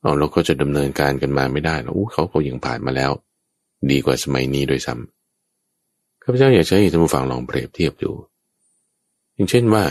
[0.00, 3.12] เอาเราก็จะดำเนินการกันมาไม่ได้แล้วเขาเขายังผ่านมาแล้ว
[3.90, 5.21] ดีกว่าสมัยนี้โดยซ้ำ
[6.22, 8.12] ข้าพเจ้าอยากให้ท่านผู้ฟังลองเปรียบเทียบดู
[9.34, 9.84] อย่างเช่นว่า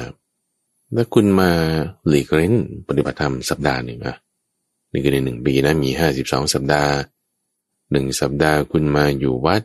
[0.96, 1.52] ถ้าคุณมา
[2.08, 2.54] หลีกเล่น
[2.88, 4.16] ปฏิบัติธรรมสัปดาห์หนึ่งอะ
[4.92, 6.94] นี่คือในหนึ่งปีนะมีห้าสิบสองสัปดาห์
[7.92, 9.62] หนึ่งสัปดาห์คุณมาอยู่วัด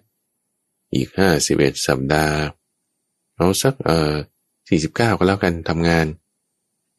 [0.95, 2.37] อีกห้าสิบเอ็ดสัปดาห์
[3.37, 4.15] เอาสักเอ่อ
[4.69, 6.07] สี่สิบเก้าก็แล้วกันทำงาน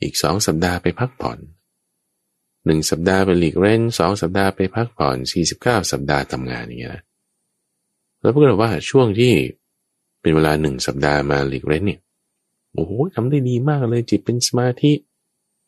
[0.02, 1.40] อีกสองสัปดาห์ไปพักผ่อน
[2.66, 7.04] หนึ่งสัปดาห์ไปหลีกเล่นสองสัปดาห์ไปพักผ่อนสี่สิบเก้าสัปดาห์ทำงานอย่างเงี้ยนะ
[8.28, 9.34] แล้วพวกเราว่าช่วงที่
[10.22, 12.00] เป็นเวลาหนึ่งสัปดาห์มาหลีกเล่นเนี่ย
[12.74, 14.94] โอ้โหทำได้ดีมากเลยจิตเป็นสมาธิ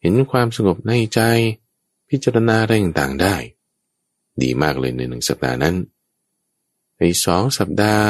[0.02, 1.20] เห็นความสงบในใจ
[2.10, 3.36] พิจารณาอะไรต่างๆได้
[4.42, 5.76] ดีมากเลยในหนึ่งสัปดาห์นั้น
[6.98, 8.08] ในสองสัปดาห์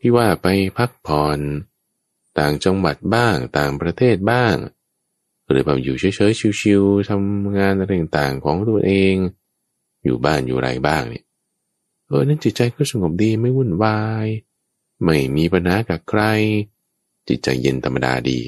[0.00, 1.38] ที่ว่าไปพักผ่อน
[2.38, 4.54] ต่างจังหวัดบ้างต่างประเทศบ้าง
[5.48, 9.14] หรือแบบอยู่เฉยๆชิวๆทำงานอะไรต่างๆของตัวเอง
[10.04, 11.24] อยู่บ้านอยู่ไรบ้างเนี่ย
[12.10, 14.26] เออ นั่นจิตใจก็สงบดีไม่วุ่นวาย
[15.02, 16.22] ไม่มีปัญหากับใคร
[17.28, 18.40] จิตใจเย็นธรรมดาดี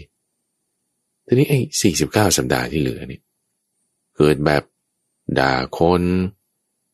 [1.26, 3.22] ทีนี้ไอ้สี่สิบเก้าสัปดาห์ที่เหลือเนี่ย
[4.16, 4.62] เกิดแบบ
[5.38, 6.02] ด่าคน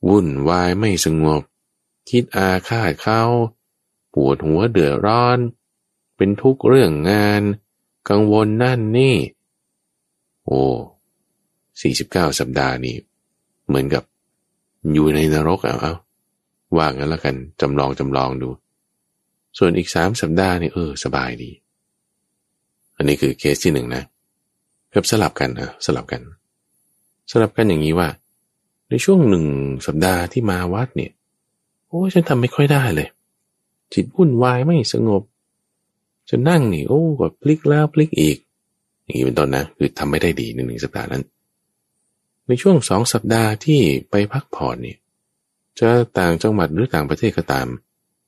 [0.09, 1.43] วุ่นวายไม่สงบ
[2.11, 3.23] คิดอาฆาตเขา
[4.15, 5.39] ปวดหัวเดือดร้อน
[6.17, 7.43] เป็นทุกข์เรื่องงาน
[8.09, 9.17] กังวลนั่นนี่
[10.45, 10.61] โอ้
[11.81, 12.97] สี่สิบเก้าสัปดาห์นี่
[13.67, 14.03] เหมือนกับ
[14.93, 15.95] อยู่ในนรกเอาเอา
[16.77, 18.49] ว่างั้นแล้วกันจำลองจำลองดู
[19.59, 21.51] ส่วนอีกสามสัปดาห์นี่เออสบายดี
[22.97, 24.03] อันนี้คือเคสที่หนึ่งนะ
[24.95, 26.21] กับสลับกันนะสลับกัน
[27.31, 28.09] สลับกันอย่างนี้ว่า
[28.91, 29.45] ในช่วงหนึ่ง
[29.87, 31.13] สัปดาห์ที่มาวัดเนี่ย
[31.87, 33.09] โอ้ฉันทำไม่ค่อยได้เลย
[33.95, 35.23] จิตวุ่นวายไม่สงบ
[36.29, 38.39] จะนั่งนี่โอ้ก็พลิกแล้วพลิกอีก
[39.05, 41.25] อย่างนี้เป็นต้นนะ คือทำไม่ได้ดีในหนึ่งสัปดาห์นั้น
[42.47, 44.99] ในช่วงสองสัปดาห์ที่ไปพักผ่อนเนี่ย
[45.81, 47.67] จะต่างจังหวัดหรือต่างประเทศก็ตาม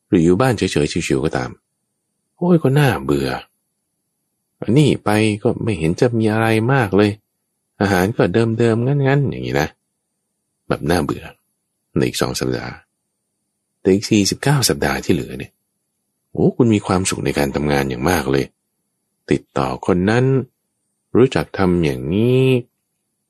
[0.08, 1.50] หรืออยู่บ้านเฉยๆชิวๆก็ตาม
[2.36, 3.30] โอ้ยก็น่าเบื่อ
[4.60, 5.10] อันนี้ไป
[5.42, 7.10] ก็ไม่เห็นจะมีอะไรมากเลย
[7.80, 9.68] อาหารก็เดิมๆงั้นๆ อย่างนี้นะ
[10.68, 11.24] แบบน่าเบื่อ
[11.96, 12.74] ในอีกสองสัปดาห์
[13.80, 15.52] แต่อีกสี่สิบเก้าสัปดาห์ที่เหลือเนี่ย
[16.32, 18.44] โอ้คุณมีความสุขในการทำงานอย่างมากเลย
[19.30, 20.24] ติดต่อคนนั้น
[21.16, 22.44] รู้จักทำอย่างนี้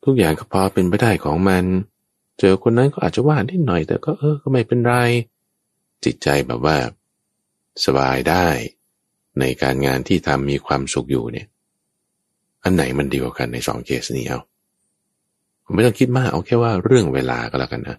[0.05, 1.65] ทุกอย่างก็พอเป็นไปได้ของมัน
[2.41, 4.95] เจอคนนั้นก็อาจจะว่านิดหน่อย แต่ก็เออก็ไม่เป็นไร
[6.05, 6.77] จิตใจแบบว่า
[7.85, 8.47] สบายได้
[9.41, 11.47] ในการงานที่ทำมีความสุขอยู่เนี่ย
[12.63, 14.41] อันไหนมันดีกว่ากันในสองเคสนี้เอา
[15.75, 17.97] ไม่ต้องคิดมากเอาแค่ว่าเรื่องเวลาก็แล้วกันนะ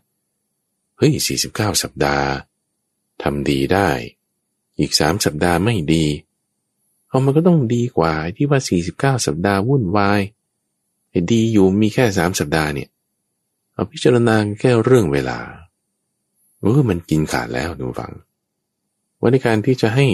[0.97, 2.27] เฮ้ยสี่สิบเก้าสัปดาห์
[3.23, 3.89] ทำดีได้
[4.80, 6.06] อีกสามสัปดาห์ไม่ดี
[7.08, 10.21] เอามันก็ต้องดีกว่าที่ว่าสี่สิบเก้าสัปดาห์วุ่นวาย
[11.32, 12.89] ดีอยู่มีแค่สามสัปดาห์เนี่ย
[13.74, 15.40] เอาพิจารณาแค่เรื่องเวลา
[16.60, 18.12] เออมันกินขาดแล้วดูฟัง
[19.20, 20.06] ว่าในการที่จะให้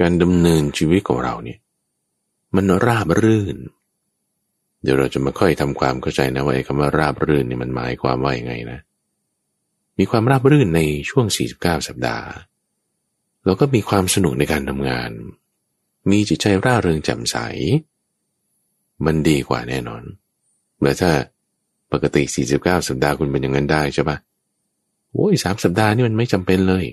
[0.00, 1.58] การดำเนินชีวิตของเราเนี่ย
[2.56, 3.56] มันราบรื่น
[4.82, 8.80] เดี๋ยวเราจะมาค่อยทำความเข้าใจนะว่าไอ้คำว่าราบรื่นเนี่ยมันหมายความว่าอย่างไงนะ
[9.98, 11.26] มีความราบรื่นในช่วง
[11.58, 12.26] 49 สัปดาห์
[13.44, 15.10] แล้วก็มีความสนุกในการทำงาน
[16.10, 17.36] มีจิตใจร่าเริงแจ่มใส
[19.06, 20.02] มันดีกว่าแน่นอน
[20.80, 21.12] แื่ถ้า
[21.92, 22.22] ปกติ
[22.56, 24.16] 49 สัปดาห์คุณเป็นอย่างนั้นได้ใช่ปะ
[25.12, 26.84] โอ้ยสามสัปดาห์นี่มันไม่จำเป็นเลย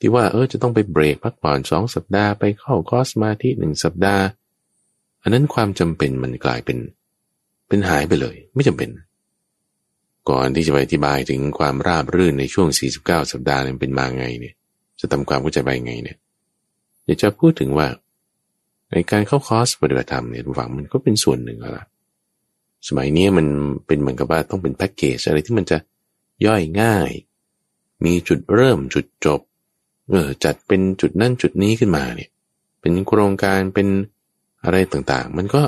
[0.00, 4.24] ที่ว่าเออจะต้องไปเบรกพักผ่อนสองสัปดาห์ไปเข้าคอสมาที่หนึ่งสัปดาห์
[5.22, 6.78] อันนั้นความจำเป็นมันกลายเป็น
[7.68, 8.90] เป็นหายไปเลย ไม่จำเป็น
[10.30, 12.68] ก่อนที่จะไปอธิบายถึงความราบรื่นในช่วง
[13.00, 14.54] 49 สัปดาห์นั้นเป็นมาไงเนี่ย
[15.00, 16.16] จะทำความเข้าใจไปไงเนี่ย
[17.04, 17.86] อยากจะพูดถึงว่า
[18.92, 21.89] ในการเข้าคอร์สปฏิบัติธรรมเนี่ยฝังมันก็เป็นส่วนหนึ่งแล้ว
[22.88, 23.46] สมัยนี้มัน
[23.86, 25.78] เป็นเหมือนกับว่าต้องเป็นแพ็กเกจอะไรที่มันจะ
[26.46, 27.10] ย่อยง่าย
[28.04, 29.40] มีจุดเริ่มจุดจบ
[30.10, 32.30] เออจัดเป็นจุดนั่นจุดนี้ขึ้นมาเนี่ย
[32.80, 33.88] เป็นโครงการเป็น
[34.64, 35.62] อะไรต่างๆ มันก็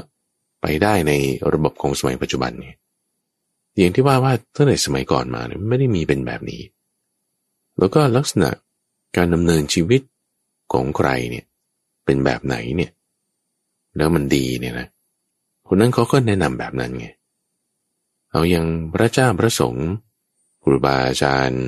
[0.61, 1.13] ไปได้ใน
[1.53, 2.77] ระบบของสมัยปัจจุบันเนี่ย
[3.79, 6.63] อย่างที่ว่าว่าตั้งแต่สมัยก่อนมาเนี่ยไม่ได้มีเป็นแบบนี้
[7.79, 8.51] แล้วก็ลักษณะ
[9.17, 10.03] การดำเนินชีวิต
[10.73, 11.45] ของใครเนี่ย
[12.05, 12.91] เป็นแบบไหนเนี่ย
[13.97, 14.89] แล้วมันดีเนี่ยนะ
[15.75, 17.07] คนนั้นเขาก็แนะนำแบบนั้นไง
[18.31, 19.89] เอาอย่างพระเจ้าพระสงฆ์
[20.63, 21.63] ครูบาอาจารย์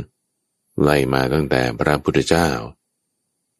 [0.82, 2.48] ไล่มาตั้งแต่พระพุทธเจ้า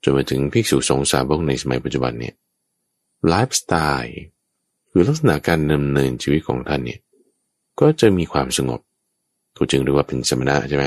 [0.02, 2.34] จนมาถึงภิกษุสงฆ์สาวกในสมัยปัจจุบันเนี่ย
[3.28, 4.18] ไลฟ์สไตล์
[4.90, 7.00] คือลักษณะการดำเนินชีวิตของท่านเนี่ย
[7.80, 8.80] ก็จะมีความสงบ
[9.56, 10.86] ก็จึงเรียกว่าเป็นสมณะใช่ไหม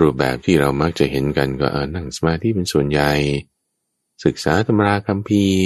[0.00, 3.10] รูปแบบที่เรามักจะเห็นกันก็นั่งสมาธิเป็นส่วนใหญ่
[4.24, 5.58] ศึกษาตำราคัมภีร์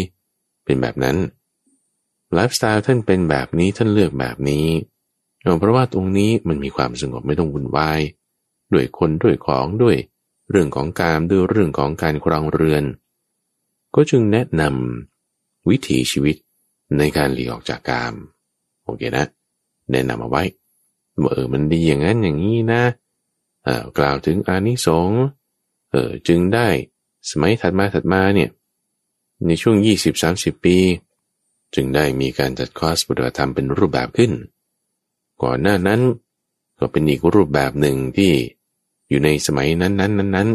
[0.64, 1.18] เป็นแบบนั้น
[2.34, 4.66] ไลฟ์สไตล์ท่านเป็นแบบนี้ท่านเลือกแบบนี้
[5.58, 8.00] เพราะว่าตรงนี้มันมีความสงบไม่ต้องวุ่นวาย
[8.72, 9.96] ด้วยคนด้วยของด้วย
[10.50, 12.84] เรื่องของการด้วยเรื่องของการครองเรือน
[13.94, 16.36] ก็จึงแนะนำวิถีชีวิต
[16.98, 18.14] ในการหลีกออกจากกาม
[18.84, 19.26] โอเคนะ
[19.92, 20.42] แนะนำเอาไว้
[21.20, 22.82] ว่าเออมันดีอย่างนั้นอย่างนี้นะ
[23.64, 25.22] เออกล่าวถึงอานิสงส์
[25.90, 26.68] เออจึงได้
[27.30, 28.50] สมัยถัดมาถัดมาเนี่ย
[29.46, 29.76] ในช่วง
[30.20, 30.76] 20-30 ปี
[31.74, 34.32] จึงได้มีการจัดคอร์สปฏิบัติธรรมเป็นรูปแบบขึ้น
[35.42, 36.00] ก่อนหน้านั้น
[36.78, 38.32] ก็เป็นอีกรูปแบบหนึ่งที่
[39.08, 40.48] อยู่ในสมัยนั้นนั้นนั้นนั้น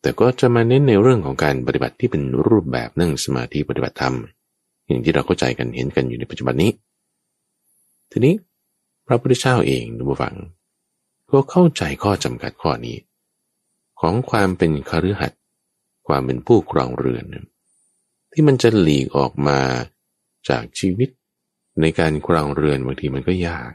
[0.00, 4.14] แต่ก็จะมาเน้นในเรื่องของการปฏิบัติที่เป็นรูปแบบนั่งสมาธิปฏิบัติธรรม
[4.86, 6.72] อย่างที่เราเข้าใจกันเห็นกันอยู่ในปัจจุบันนี้
[8.10, 8.34] ทีนี้
[9.06, 10.34] พระพุทธเจ้าเองดูฟัง
[11.30, 12.96] ก็เข้าใจข้อจำกัดข้อนี้
[14.00, 15.40] ของความเป็นคฤหัสถ์
[16.06, 17.24] ความเป็นผู้ครองเรือน
[18.32, 19.58] ที่มันจะหลีกออกมา
[20.48, 21.08] จากชีวิต
[21.80, 23.70] ในการครองเรือนบางทีมันก็ยาก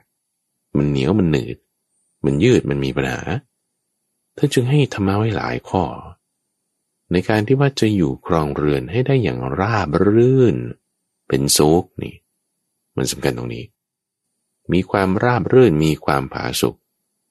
[0.77, 1.57] มันเหนียวมันหนืด
[2.25, 3.21] มันยืดมันมีปัญหา
[4.37, 5.83] ท่านจึงให้ธรรมะไว้หลายข้อ
[7.11, 10.55] ในการที่ว่าจะอยู่ครองเรือนให้ได้อย่างราบรื่น
[11.27, 12.15] เป็นสุขนี่
[12.97, 13.65] มันสำคัญตรงนี้
[14.73, 16.75] มีความราบรื่นมีความผาสุก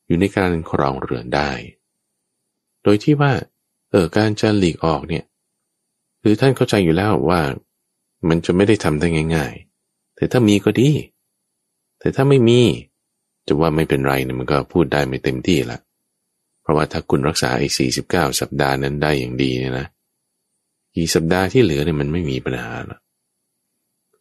[0.07, 1.51] อยู่ในการครองเรือนได้
[2.83, 3.33] โดยที่ว่า
[3.91, 5.25] เออการจะหลีกออกเนี่ย
[6.23, 7.41] คือท่านเข้าใจอยู่แล้วว่า
[8.29, 9.07] มันจะไม่ได้ทำได้
[9.37, 9.55] ง่าย
[9.85, 10.91] ๆ แต่ถ้ามีก็ดี
[11.99, 12.61] แต่ถ้าไม่มี
[13.47, 15.79] จะว่าไม่เป็นไรเนี่ยมันก็พูดได้ไม่เต็มที่ละ
[16.63, 19.87] เพราะว่าถ้าคุณรักษาไอ้สี่สิบเก้าสัปดาห์นั้นได้อย่างดีเนี่ยนะ
[20.95, 22.99] กี่สัปดาห์ที่เหลือเนี่ยมันไม่มีปัญหาละ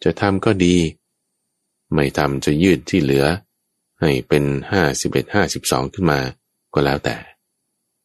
[0.03, 0.75] จะทำก็ดี
[1.93, 3.25] ไม่ทำจะยืดที่เหลือ
[4.01, 6.19] ให้เป็นห้าสิบเอ็ดห้าสิบสองขึ้นมา
[6.73, 7.17] ก็แล้วแต่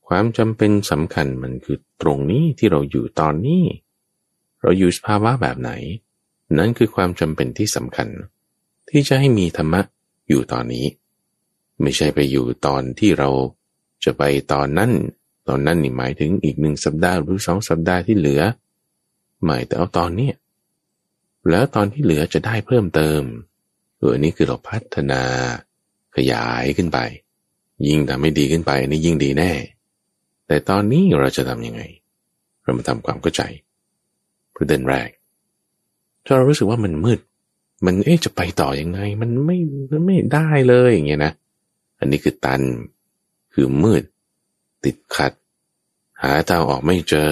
[0.06, 3.64] ความจำเป็นสำคัญมันคือตรงนี้ที่เราอยู่ตอนนี้
[4.64, 5.70] เราอยู่สภาวะแบบไหน
[6.58, 8.08] นั่นคือความจำเป็นที่สำคัญ
[8.90, 9.80] ที่จะให้มีธรรมะ
[10.28, 10.86] อยู่ตอนนี้
[11.82, 13.30] ไม่ใช่ไปอยู่ตอนที่เรา
[14.04, 14.22] จะไป
[14.52, 14.90] ตอนนั้น
[15.48, 18.42] ตอนนั้นนี่หมายถึงอีกหนึ่งสัปดาห์หรือสองสัปดาห์ที่เหลือ
[19.44, 20.30] หมายแต่เอาตอนนี้
[21.50, 23.22] แล้วตอนที่เหลือจะได้เพิ่มเติม
[23.98, 25.22] เออนี้คือเราพัฒนา
[26.16, 26.98] ขยายขึ้นไป
[27.86, 29.52] ยิ่งทำให้ดีขึ้นไปอันนี้ยิ่งดีแน่
[30.46, 31.82] แต่ตอนนี้เราจะทำยังไง
[32.62, 33.42] เรามาทำความเข้าใจ
[34.56, 35.08] ประเด็นแรก
[36.24, 37.20] ถ้าเรารู้สึกว่ามันมืด
[37.86, 39.58] มันเอ๊ะจะไปต่ออยังไง มันไม่
[39.90, 41.32] มันไม่ได้เลยอย่างเงี้ยนะ
[41.98, 42.62] อันนี้คือตัน
[43.54, 44.02] คือมืด
[44.84, 45.32] ติดขัด
[46.22, 47.30] หาทางออกไม่เจอ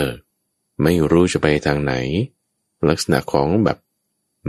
[0.83, 1.95] ไม่รู้จะไปทางไหน
[2.89, 3.79] ลักษณะของแบบ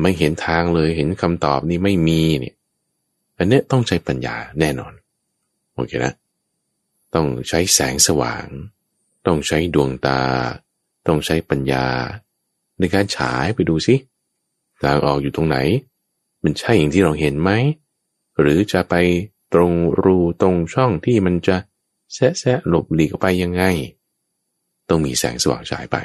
[0.01, 2.55] ไม่เห็นทางเลยเห็นคำตอบนี่ไม่มีเนี่ย
[3.37, 4.93] อันเนี้ยต้องใช้ปัญญาแน่นอน
[5.73, 6.13] โอเคนะ
[7.13, 8.45] ต้องใช้แสงสว่าง
[9.25, 10.21] ต้องใช้ดวงตา
[11.07, 11.85] ต้องใช้ปัญญา
[12.79, 13.95] ในการฉายไปดูสิ
[14.81, 15.57] ทางออกอยู่ตรงไหน
[16.43, 17.51] มันใช่อย่างที่เราเห็นไหม
[18.39, 18.95] หรือจะไป
[19.53, 21.57] ตรงรูตรงช่องที่มันจะ
[22.13, 23.63] แซะแซะหลบหลีกไปยังไง
[24.89, 25.97] ต้องมีแสงสว่างฉายไป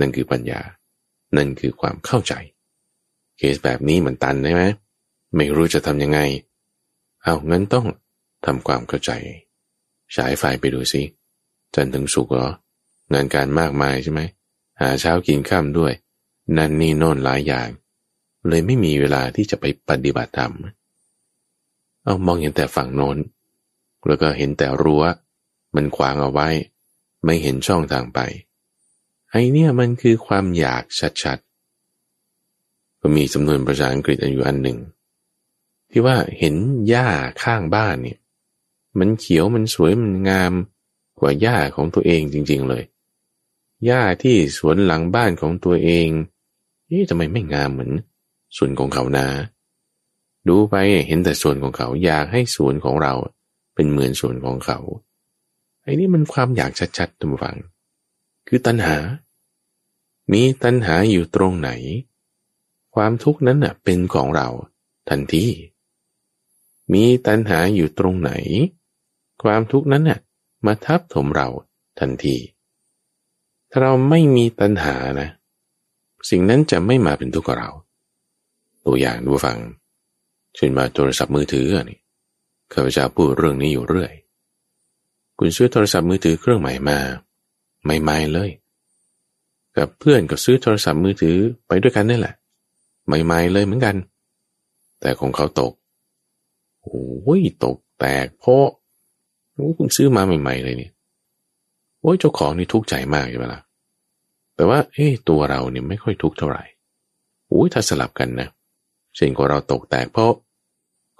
[0.00, 0.60] นั่นคือปัญญา
[1.36, 2.34] นั่นคือความเข้าใจ
[3.36, 4.62] เคสแบบนี้มันตันได้ไหม
[5.36, 6.20] ไม่รู้จะทำยังไง
[7.22, 7.86] เอางั้นต้อง
[8.44, 9.10] ทำความเข้าใจ
[10.16, 11.02] ฉายไฟไปดูสิ
[11.74, 12.50] จันถึงสุกเหรอ
[13.12, 14.20] งานการมากมายใช่ไหม
[14.80, 15.92] หาเช้ากินข้ามด้วย
[16.56, 17.68] นั่นนี่โน่นหลายอย่าง
[18.48, 20.52] เลยไม่มีเวลาที่จะไปปฏิบัติธรรม
[22.04, 23.16] เอามองเห็นแต่ฝั่งโน้น
[24.06, 25.04] แล้วก็เห็นแต่รั้ว
[25.74, 26.48] มันขวางเอาไว้
[27.24, 28.20] ไม่เห็นช่องทางไป
[29.30, 30.84] ไอเนี่ยมันคือความอยาก
[31.22, 34.78] ชัดๆ ก็มีจำนวนภาษาอังกฤษอยู่อันหนึ่ง
[35.90, 36.54] ที่ว่าเห็น
[36.88, 37.08] หญ้า
[37.42, 38.18] ข้างบ้านเนี่ย
[38.98, 40.52] มันเขียวมันสวยมันงาม
[41.18, 42.82] กว่าหญ้าของตัวเองจริง ๆ เลย
[43.84, 46.08] หญ้าที่สวนหลังบ้านของตัวเอง
[46.90, 47.92] นี่ทำไมไม่งามเหมือน
[48.56, 49.26] ส่วนของเขานา
[50.48, 50.74] ดูไป
[51.06, 53.14] เห็นแต่ส่วนของเขาอยากให้สวนของเรา
[53.74, 54.78] เป็นเหมือนส่วนของเขา
[55.82, 57.56] ไอ้นี่มันความอยากชัดๆทุกฝัง
[58.48, 58.96] คือตัณหา
[60.32, 61.70] มีตัณหาอยู่ตรงไหน
[62.94, 64.48] ความทุกข์นั้นน่ะเป็นของเรา
[65.08, 65.44] ทันที
[66.92, 68.32] มีตัณหาอยู่ตรงไหน
[69.42, 70.20] ความทุกข์นั้นน่ะ
[70.66, 71.48] มาทับถมเรา
[72.00, 72.36] ทันที
[73.76, 75.28] ถ้าเราไม่มีตัณหานะ
[76.30, 77.70] สิ่งนั้นจะไม่มาเป็นทุกข์กับเรา
[78.84, 79.58] ตัวอย่างดูฟัง
[80.56, 81.98] เช่นมาโทรศัพท์มือถือนี่
[82.72, 84.12] ข้าพเจ้าพูดเรื่องนี้อยู่เรื่อย
[85.38, 86.98] คุณซื้อโทรศัพท์มือถือเครื่องใหม่มา
[88.02, 88.50] ใหม่ๆเลย
[89.76, 92.34] กับเพื่อนก็ซื้อโทรศัพท์มือถือไปด้วยกันนี่แหละ
[93.06, 93.96] ใหม่ๆเลยเหมือนกัน
[95.00, 95.72] แต่ของเขาตก
[96.82, 98.64] โอ้ยตกแตกเพราะ
[99.74, 100.92] เพิ่งซื้อมาใหม่ ๆ เลยเนี่ย
[102.00, 103.63] โอ้ยเจ้าของนี่ทุกข์ใจมากใช่ไหมล่ะ
[104.56, 106.64] แต่ว่าเอ้ตัวเราเนี่ยไม่ค่อยทุกข์เท่าไหร่
[107.52, 108.48] อุ้ยถ้าสลับกันนะ
[109.16, 110.32] เช่นของเราตกแตกเพราะ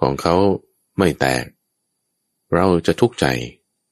[0.00, 0.34] ของเขา
[0.98, 1.44] ไม่แตก
[2.54, 3.26] เราจะทุกข์ใจ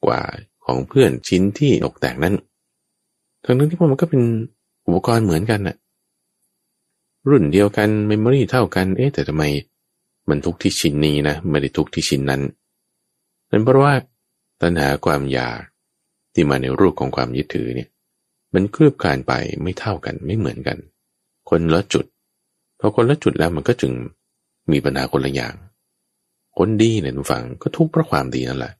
[0.04, 0.20] กว่า
[0.64, 2.34] ของเพื่อนชิ้นที่ตกแตกนั้น
[3.44, 4.22] ทั้งนั้นที่ว่ามันก็เป็น
[4.86, 5.76] อุปกรณ์เหมือนกันน่ะ
[7.28, 9.44] รุ่นเดียวกันเมมโมรีเท่ากัน เอ๊ะแต่ทำไม
[10.28, 12.42] มันทุกที่ชิ้นนี้นะไม่ได้ทุกที่ชิ้นนั้น
[13.50, 13.94] นั่นเพราะว่า
[14.60, 15.60] ตัณหาความอยาก
[16.34, 17.88] ที่มาในรูปของความยึดถือเนี่ย
[18.54, 19.32] มันคลืบคลานไป
[19.62, 20.78] ไม่เท่ากันไม่เหมือนกัน
[21.50, 22.06] คนละจุด
[22.78, 23.92] พอคนละจุดแล้วมันก็จึง
[24.70, 25.54] มีปัญหาคนละอย่าง
[26.58, 28.72] คนดีเนี่ยทุกฝังก็ทุกข์เพราะความดีนั่นแหละ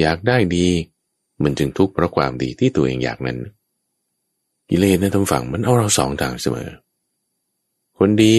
[0.00, 0.66] อยากได้ดี
[1.42, 3.38] มันจึงทุกข์เพราะความดีที่ตัวเองอยากนั้น
[4.68, 6.68] กิเลสในทุกฝังมันเอาเราสองทางเสมอ
[7.98, 8.34] คนดี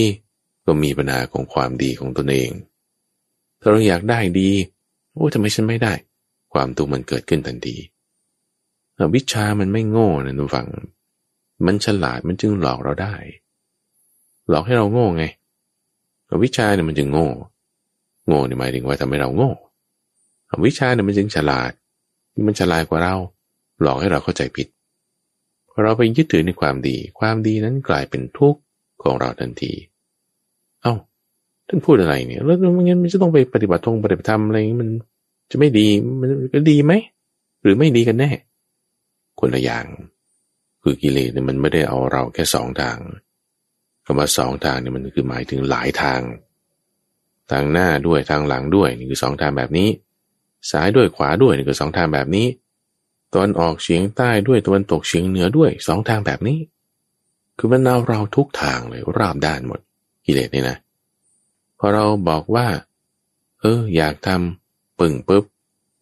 [0.65, 2.49] ก็มีปัญหาของความดีของตนเอง
[3.59, 4.49] ถ้าเราอยากได้ดี
[5.13, 5.93] โอ้ทำไมฉันไม่ได้
[6.53, 7.75] ความทุกข์มันเกิดขึ้นทันที
[9.15, 10.67] วิชามันไม่โง่นะทุกฝัง
[11.65, 13.15] มันฉลาดมันจึงหลอกเราได้
[14.49, 15.23] หลอกให้เราโง่ไง
[16.43, 17.27] วิชาเนี่ยมันจึงโง่
[18.27, 19.51] โง่เนี่ยหมายถึงว่าทำให้เราโง่
[20.65, 21.71] วิชาเนี่ยมันจึงฉลาด
[22.47, 23.15] มันฉลาดกว่าเรา
[23.81, 24.67] หลอกให้เราเข้าใจผิด
[25.83, 28.61] เราไปยึดถือในความดี ความดีนั้นกลายเป็นทุกข์
[29.03, 29.73] ของเราทันที
[30.81, 30.93] เอา้า
[31.67, 34.89] ท่านพูดอะไรเนี่ย แล้วงั้นมันจะต้องไปปฏิบัติทงปฏิบัติธรรมอะไรมัน
[35.51, 35.87] จะไม่ดี
[36.19, 36.93] มันก็ดีไหม
[37.63, 38.29] หรือไม่ดีกันแน่
[39.39, 39.85] คนละอย่าง
[40.83, 42.97] คือกิเลสเนี่ยมันไม่ได้เอาเราแค่สองทาง
[44.05, 46.21] คำว่าสองทางเนี่ยมันคือหมายถึงหลายทาง
[47.51, 49.89] ทางหน้าด้วยทางหลังด้วยนี่คือสองทางแบบนี้
[50.71, 52.47] ซ้ายด้วยขวาด้วยนี่คือสองทางแบบนี้
[53.35, 56.59] ตอนออกเฉียงใต้ด้วยตะวันตกเฉียงเหนือด้วยสองทางแบบนี้
[57.57, 59.79] คือมันเอาเราทุกทางเลยราบด้านหมด
[60.25, 60.77] กิเลสนี่นะ
[61.79, 62.67] พอเราบอกว่า
[63.61, 65.43] เออ อยากทำปึ่งปุ๊บ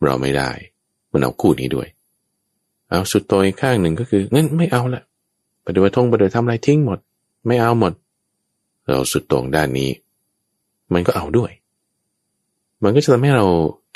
[0.04, 0.50] เราไม่ได้
[1.12, 1.88] มันเอาคู่นี้ด้วย
[2.90, 5.04] เอาสุดโตอีกข้างหนึ่งก็คืองั้นไม่เอาละ
[5.66, 7.00] ปฏิบัติทงปฏิบัติทำอะไรทิ้งหมด
[7.48, 7.94] ไม่เอาหมด
[8.88, 9.90] เราสุดตรงด้านนี้
[10.94, 11.52] มันก็เอาด้วย
[12.84, 13.46] มันก็จะทำให้เรา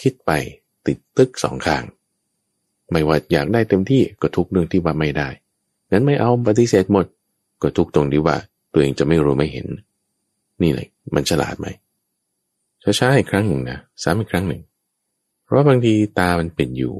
[0.01, 0.31] คิดไป
[0.87, 1.83] ติดตึกสองข้าง
[2.91, 5.29] ไม่ว่าอยากได้เต็มที่ก็ทุกเรื่องที่ว่าไม่ได้
[5.91, 7.05] นั้นไม่เอาปฏิเสธหมด
[7.61, 8.37] ก็ทุกตรงที่ว่า
[8.73, 9.67] ตัวเองจะไม่รู้ไม่เห็น
[10.61, 11.67] นี่เลยมันฉลาดไหม
[12.99, 14.61] ช้าๆอีกครั้งหนึ่งนะซ้ำอีกครั้งหนึ่ง
[15.45, 16.95] เพราะบางทีตามันเป็นอยู่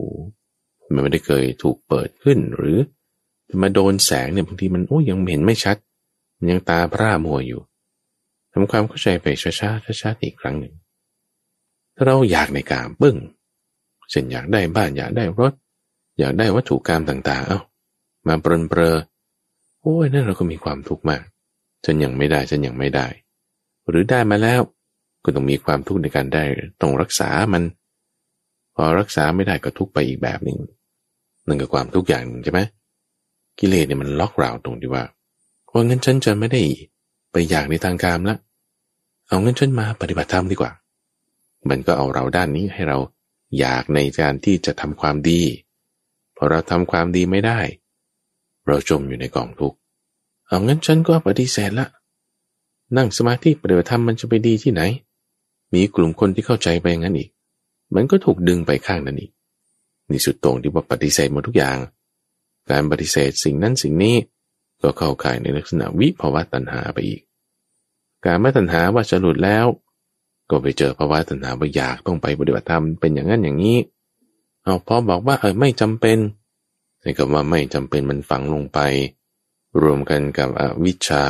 [0.94, 2.78] มันไม่ได้เคยถูกเปิดขึ้นหรือ
[3.62, 5.78] มาโดนแสงเนี่ยบางทีมันโอ้ยังเห็นไม่ชัด
[6.38, 7.62] มันยังตาพร่ามัวอยู่
[8.52, 10.74] ทำความเข้าใจไปช้าๆช้าๆอีกครั้งหนึ่ง
[11.96, 13.18] ถ้าเราอยากในการปึ้ง
[14.10, 15.54] เช่นอยากได้บ้านอยากได้รถ
[16.20, 17.60] อยากได้วัตถุกรรมต่างๆ เอา้า
[18.28, 18.98] มาปรนเปรอ
[19.82, 21.24] โอ้ยนั่นเราก็มีความทุกข์มาก
[21.86, 23.08] ฉันยังไม่ได้ฉันยังไม่ได้
[23.90, 24.62] หรือได้มาแล้ว
[25.24, 26.44] ก็ต้องมีความทุกข์ในการได้
[26.82, 27.64] ต้องรักษามัน
[28.76, 30.58] พอรักษาไม่ได้ก็ทุกข์ไปอีกแบบหนึ่ง
[31.52, 32.62] นั่นก็ความทุกข์อย่างหนึ่งใช่ไหม
[33.60, 35.04] กิเลสเนี่ยมันล็อกเราตรงที่ว่า
[35.72, 36.62] ว่างั้นฉันจะไม่ได้
[37.32, 38.38] ไปอยากในทางการละ
[39.28, 40.72] เอางั้นฉันมาปฏิบัติธรรมดีกว่า
[41.70, 42.98] มันก็เอาเราด้านนี้ให้เรา
[43.60, 45.42] อยากในการที่จะทำความดี
[46.36, 47.60] พอเราทำความดีไม่ได้
[48.68, 49.78] เราจมอยู่ในกองทุกข์
[50.48, 51.88] เอางั้นฉันก็ปฏิเสธละ
[52.98, 54.82] นั่งสมาธิปฏิบัติธรรมมันจะไปดีที่ไหน
[55.74, 57.30] มีกลุ่มคนที่เข้าใจไปงั้นอีก
[57.96, 59.32] มันก็ถูกดึงไปข้างนั้นอีก
[60.14, 61.78] นี่สุดตรงที่ว่าปฏิเสธหมดทุกอย่าง
[62.72, 64.16] การปฏิเสธสิ่งนั้นสิ่งนี้
[64.82, 67.22] ก็เข้าข่ายในลักษณะวิภาวะตัณหาไปอีก
[68.26, 69.66] การไม่ตัณหาว่าจะหลุดแล้ว
[70.50, 73.78] ก็ไปเจอภาวะตัณหาว่าอยากต้องไปปฏิบัติธรรมเป็นอย่างนั้นอย่างนี้
[74.64, 76.18] เอาพอบอกว่าเออไม่จำเป็น
[77.02, 78.80] ในคำว่าไม่จำเป็นมันฝังลงไป
[79.82, 81.26] รวมกันกับอวิชชา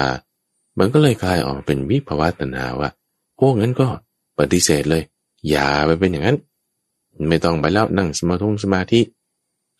[0.80, 2.90] มันก็เลยกลายออกเป็นวิภาวะตัณหาว่า
[3.38, 3.88] โอ้งั้นก็
[4.40, 5.04] ปฏิเสธเลย
[5.50, 6.38] อย่าไปเป็นอย่างนั้น
[7.30, 9.02] ไม่ต้องไปแล้วนั่งสมาธิสมาธิ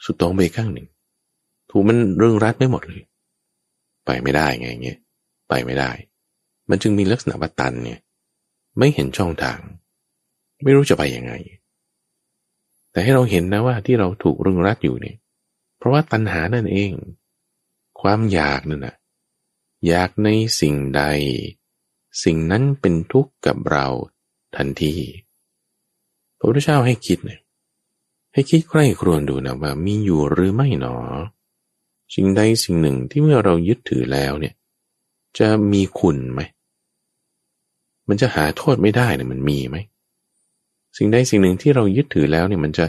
[0.04, 0.88] สุดตรงไปข้างหนึ่ง
[1.70, 3.02] ถูกมันเรื่องรัดไม่หมดเลย
[4.06, 5.00] ไปไม่ได้ไงเงี้ย
[5.50, 5.92] ไปไม่ได้
[6.70, 8.00] มันจึงมีลักษณะว่าตันเนี่ย
[8.78, 9.60] ไม่เห็นช่องทาง
[10.64, 11.34] ไม่รู้จะไปยังไง
[12.92, 15.18] แต่ให้เราเห็นนะว่าที่เราถูกรึงรัดอยู่เนี่ย
[15.78, 16.92] เพราะว่าตัณหานั่นเอง
[18.02, 18.96] ความอยากนั่นนะ
[19.88, 20.30] อยากใน
[20.62, 21.04] สิ่งใด
[22.24, 23.88] สิ่งนั้นเป็นทุกข์กับเรา
[24.56, 24.94] ทันที
[26.42, 27.40] พระพุทธเจ้าให้คิดเนี่ย
[28.34, 30.96] ให้คิดใคร่ครวญดูนะว่ามีอยู่หรือไม่หนอ
[32.16, 34.54] สิ่งใดสิ่งหนึ่งที่เมื่อเรายึดถือแล้วเนี่ย
[35.40, 36.42] จะมีคุณไหม
[38.08, 39.78] มันจะหาโทษไม่ได้เนี่ยมันมีไหม
[40.98, 42.86] สิ่งใดสิ่งหนึ่งที่เรายึดถือแล้วเนี่ยมันจะ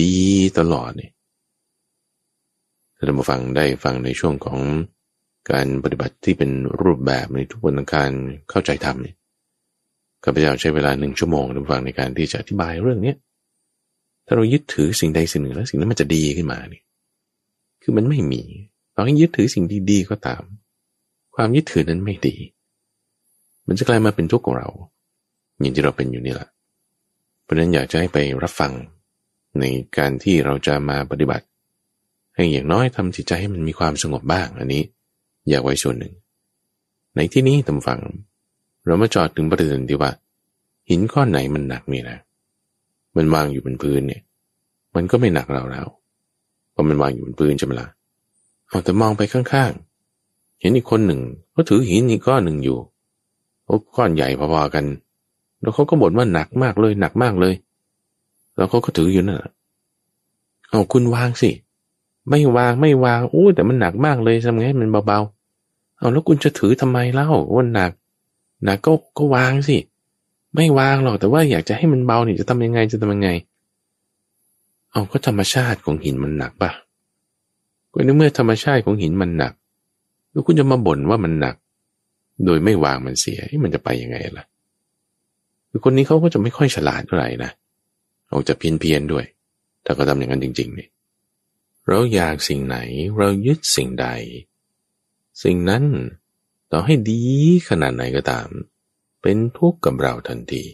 [0.00, 0.16] ดี
[0.58, 1.12] ตลอดเนี่ย
[2.96, 4.58] ถ้าเรามาฟังได้ฟังในช่วงของ
[5.50, 6.50] การปฏิบัติที่เป็น
[6.82, 8.10] รูปแบบในทุกวันการ
[8.50, 9.16] เข้าใจธรรมเนี่ย
[10.24, 13.16] ข้าพเจ้าใช้เวลาหนึ่งชั่วโมงในฟังในการที่จะอธิบายเรื่องเนี้ย
[14.26, 16.84] ถ้าเรายึดถือสิ่งใดสิ่งหนึ่งแล้วสิ่งนั้นมันจะดีขึ้นมาเนี่ย
[17.82, 18.42] คือมันไม่มี
[18.94, 20.42] เราให้ยึดถือสิ่งดีๆก็ตาม
[21.34, 22.36] ความยึดถือนั้นไม่ดี
[23.68, 24.68] มันจะกลายมาเป็นทุกข์ของเรา
[25.60, 26.48] อย่างที่เราเป็นอยู่นี่แหละ
[27.42, 28.72] เพราะนั้นอยากจะให้ไปรับฟัง
[29.60, 29.64] ใน
[29.98, 31.44] การที่เราจะมาปฏิบัติ
[32.34, 34.82] ให้อย่างน้อยทำจิตใจให้มันมีความสงบบ้างอันนี้
[35.48, 36.14] อยากไว้ส่วนหนึ่ง
[37.16, 38.00] ในที่นี้ตำฟัง
[38.88, 40.10] เรามาจอดถึงประเด็นที่ว่า
[40.88, 42.18] หินก้อนไหนมันหนักนี่นะ
[43.16, 44.22] มันวางอยู่บนพื้นเนี่ย
[44.94, 45.86] มันก็ไม่หนักเราแล้ว
[46.72, 47.88] เพราะมันวางอยู่บนพื้นใช่ไหมละ่ะ
[48.68, 51.20] เอาแต่มองไปข้างๆ เห็นอีกคนหนึ่ง
[51.54, 52.78] ก็ถือหินอีกก้อนหนึ่งอยู่
[53.64, 54.84] โอ้ก้อนใหญ่พอๆกัน
[55.60, 57.54] แล้วเขาก็บ่นว่าหนักมากเลยหนักมากเลย
[58.56, 59.38] แล้วเขาก็ถืออยู่นั่น
[60.68, 61.50] เอาคุณวางสิ
[62.30, 67.90] ไม่วางไม่วางโอ้แต่มันหนักมากเลยทำไงมันเบาๆเอาแล้วคุณจะถือทำไมเล่าว่าหนัก
[68.66, 69.76] นักก็ก็วางสิ
[70.54, 73.30] ไม่วางหรอกแต่ว่าอยากจะให้มันเบาเนี่ยจะทำยังไงจะทำยังไง
[74.92, 76.70] เอาก็ธรรมชาติของหินมันหนักปะ
[77.92, 79.52] ก็ในเมื่อธรรมชาติของหินมันหนัก
[80.30, 81.56] แล้วคุณจะมาบ่นว่ามันหนัก
[82.44, 84.44] โดยไม่วางมันเสียมันจะไปยังไงล่ะ
[85.70, 87.50] คือคนนี้เขาก็จะไม่ค่อยฉลาดเท่าไหร่นะ
[88.30, 89.24] ออกจะเพี้ยนเพียนด้วย
[89.84, 90.90] ถ้าเขาทำอย่างนั้นจริงๆเนี่ย
[91.88, 92.78] เราอยากสิ่งไหน
[93.18, 94.06] เรายึดสิ่งใด
[95.42, 95.84] สิ่งนั้น
[96.72, 97.20] ต่อให้ดี
[97.68, 98.46] ขนาดไหนก็ตาม
[99.22, 100.64] เป็นทุกข์กับเราทันที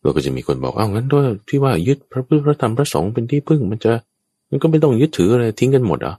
[0.00, 3.92] เราก็จะมีคนบอกอ้าวงั้นด้วยที่ว่ายึดพระพุทธพระธรรมพระสงฆ์เป็นที่พึ่งมันจะ
[4.50, 6.14] มันก็ไม่ต้องยึดถืออะไรทิ้งกันหมดเหรอ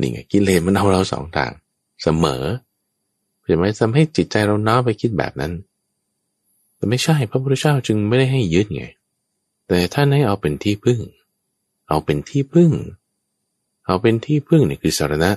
[0.00, 1.52] นี่ไงกิเลสมันเอาเราสองทาง
[2.02, 2.42] เสมอ
[3.44, 5.52] เห็นไหมทำให้จิตใจเราน้าไปคิดแบบนั้น
[6.76, 8.84] แต่ไม่ใช่พระพุทธเจ้าจึงไม่ได้ให้ยึดไง
[9.68, 11.00] แต่ท่านให้เอาเป็นที่พึ่ง
[11.88, 12.70] เอาเป็นที่พึ่ง
[13.86, 15.30] เอาเป็นที่พึ่งเนี่ยคือสารณะ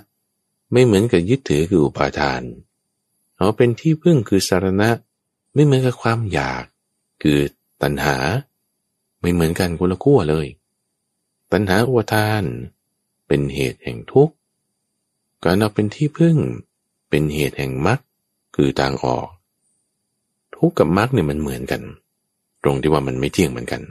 [0.71, 2.41] ไม่เหมือนกับยึดถือคืออุปาทาน
[3.37, 4.89] เอาเป็นที่พึ่งคือสารณะ
[5.53, 6.63] ไม่เหมือนกับความอยาก
[7.21, 7.37] คือ
[7.81, 8.15] ตัณหา
[9.21, 10.47] ไม่เหมือนกันคนละขั้วเลย
[11.51, 12.43] ตัณหาอุปทาน
[13.27, 14.33] เป็นเหตุแห่งทุกข์
[15.43, 16.37] การเอาเป็นที่พึ่ง
[17.09, 17.99] เป็นเหตุแห่งมรรค
[18.55, 19.27] คือทางออก
[20.55, 21.81] ทุกข์กับมรรคเนี่ยมันเหมือนกัน
[22.63, 23.81] ตรงที่ว่ามันไม่เที่ยงเหมือนกัน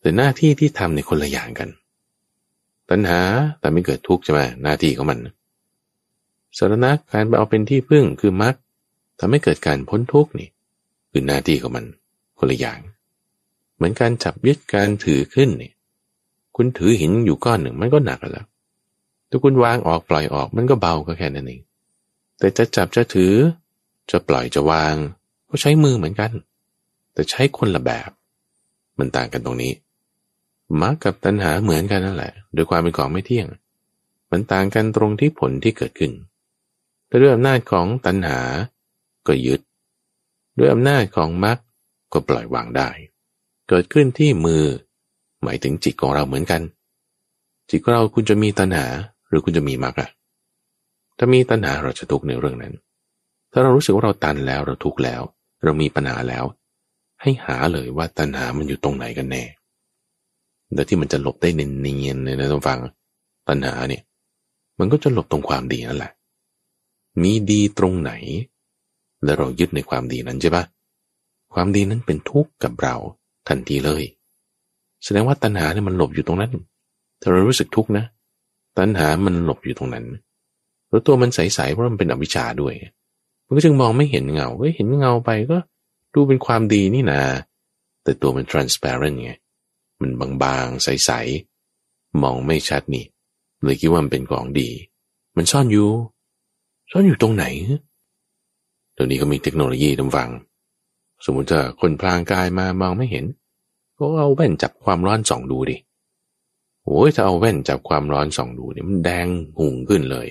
[0.00, 1.68] แต่หน้าที่ที่ทำในคนละอย่างกัน
[2.90, 3.20] ตัณหา
[3.60, 5.18] แต่ไม่เกิดทุกข์ใช่ไหมหน้าที่ของมัน
[6.58, 8.54] สารณะการไปเอาเป็นที่พึ่งคือมรรค
[9.18, 10.48] ทำให้เกิดการพ้นทุกข์นี่
[11.10, 11.84] คือหน้าที่ของมัน
[12.38, 12.78] คนละอย่าง
[13.76, 15.72] เหมือนการจับยึดการถือขึ้นนี่
[16.56, 18.46] คุณถือหินอยู่ก้อนหนึ่งมันก็หนักแล้ว
[19.28, 21.62] ถ้าคุณวางออกปล่อยออกมันก็เบาก็แค่นั้นเอง
[22.38, 23.34] แต่จะจับจะถือ
[24.10, 24.94] จะปล่อยจะวาง
[25.48, 26.30] ก็ใช้มือเหมือนกัน
[27.12, 28.10] แต่ใช้คนละแบบ
[28.98, 29.72] มันต่างกันตรงนี้
[30.80, 33.46] มรรคกับตัณหาเหมือนกันนั่นแหละ โดยความเป็นของไม่เที่ยง
[34.30, 36.12] มันต่างกันตรงที่ผลที่เกิดขึ้น
[37.10, 38.40] แต่ด้วยอำนาจของตัณหา
[39.26, 39.60] ก็ยึด
[40.58, 41.58] ด้วยอำนาจของมรรค
[42.12, 42.90] ก็ปล่อยวางได้
[43.68, 44.64] เกิดขึ้นที่มือ
[45.42, 46.62] หมายถึงจิตของเราเหมือนกัน
[47.70, 48.86] จิตของเราคุณจะมีตัณหา
[49.28, 50.10] หรือคุณจะมีมรรคอะ
[51.18, 52.74] ถ้ามีตัณหาเราจะทุกข์ในเรื่องนั้น
[53.52, 55.22] ถ้าเรารู้สึกว่าเราตันแล้วเราทุกข์แล้ว
[55.64, 56.44] เรามีปัญหาแล้ว
[57.22, 59.44] ให้หาเลยว่าตัณหามันอยู่ตรงไหนกันแน่
[60.74, 62.78] แล้วที่มันจะหลบได้เนียนๆเลยนะท่านฟัง
[63.48, 64.02] ตัณหาเนี่ย
[64.78, 66.12] มันก็จะหลบตรงความดีนั่นแหละ
[67.22, 68.12] มีดีตรงไหน
[69.24, 70.64] แล้วเรายึดในความดีนั้นใช่ปะ
[71.54, 72.96] ความดีนั้นเป็นทุกข์กับเรา
[73.48, 74.02] ทันทีเลย
[75.04, 76.52] แสดงว่าตัณหาเนี่ยมันหลบอยู่ตรงนั้น
[77.20, 78.04] ถ้าเรารู้สึกทุกข์นะ
[78.78, 80.04] ตัณหามันหลบอยู่ตรงนั้น
[80.88, 82.74] แล้วตัวมันใสๆเพราะมันเป็นอวิชชาด้วย
[83.46, 85.58] มันก็จึงมองไม่เห็นเงาเห็นเงาไปก็
[86.14, 87.20] ดูเป็นความดีนี่นา
[88.02, 89.32] แต่ตัวมัน transparent ไง
[90.00, 90.10] มัน
[90.42, 93.04] บางๆ ใสๆ มองไม่ชัดนี่
[93.62, 94.68] เลยคิดว่ามันเป็นของดี
[95.36, 95.88] มันซ่อนอยู่
[96.90, 97.44] ซ่อนอยู่ตรงไหน
[98.96, 100.30] ตอนนี้ก็มีเทคโนโลยีทำฟัง
[101.24, 103.24] สมมติถ้าคนพลางกายมามองไม่เห็น
[103.98, 105.76] ก็เอาแว่นจับความร้อนส่องดูดิ
[106.84, 109.26] โอ้ยถ้าเอาแว่นจับความร้อนส่องดูเนี่ยมันแดง
[109.58, 110.28] หุ่งขึ้นเลย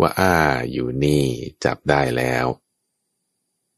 [0.00, 0.34] ว่าอ้า
[0.72, 1.22] อยู่นี่
[1.64, 2.46] จับได้แล้ว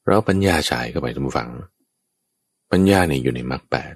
[0.06, 1.50] เราปัญญาฉายเข้าไปทุกฝัง
[2.72, 3.94] ปัญญาเนี่ยอยู่ในมรรคแปด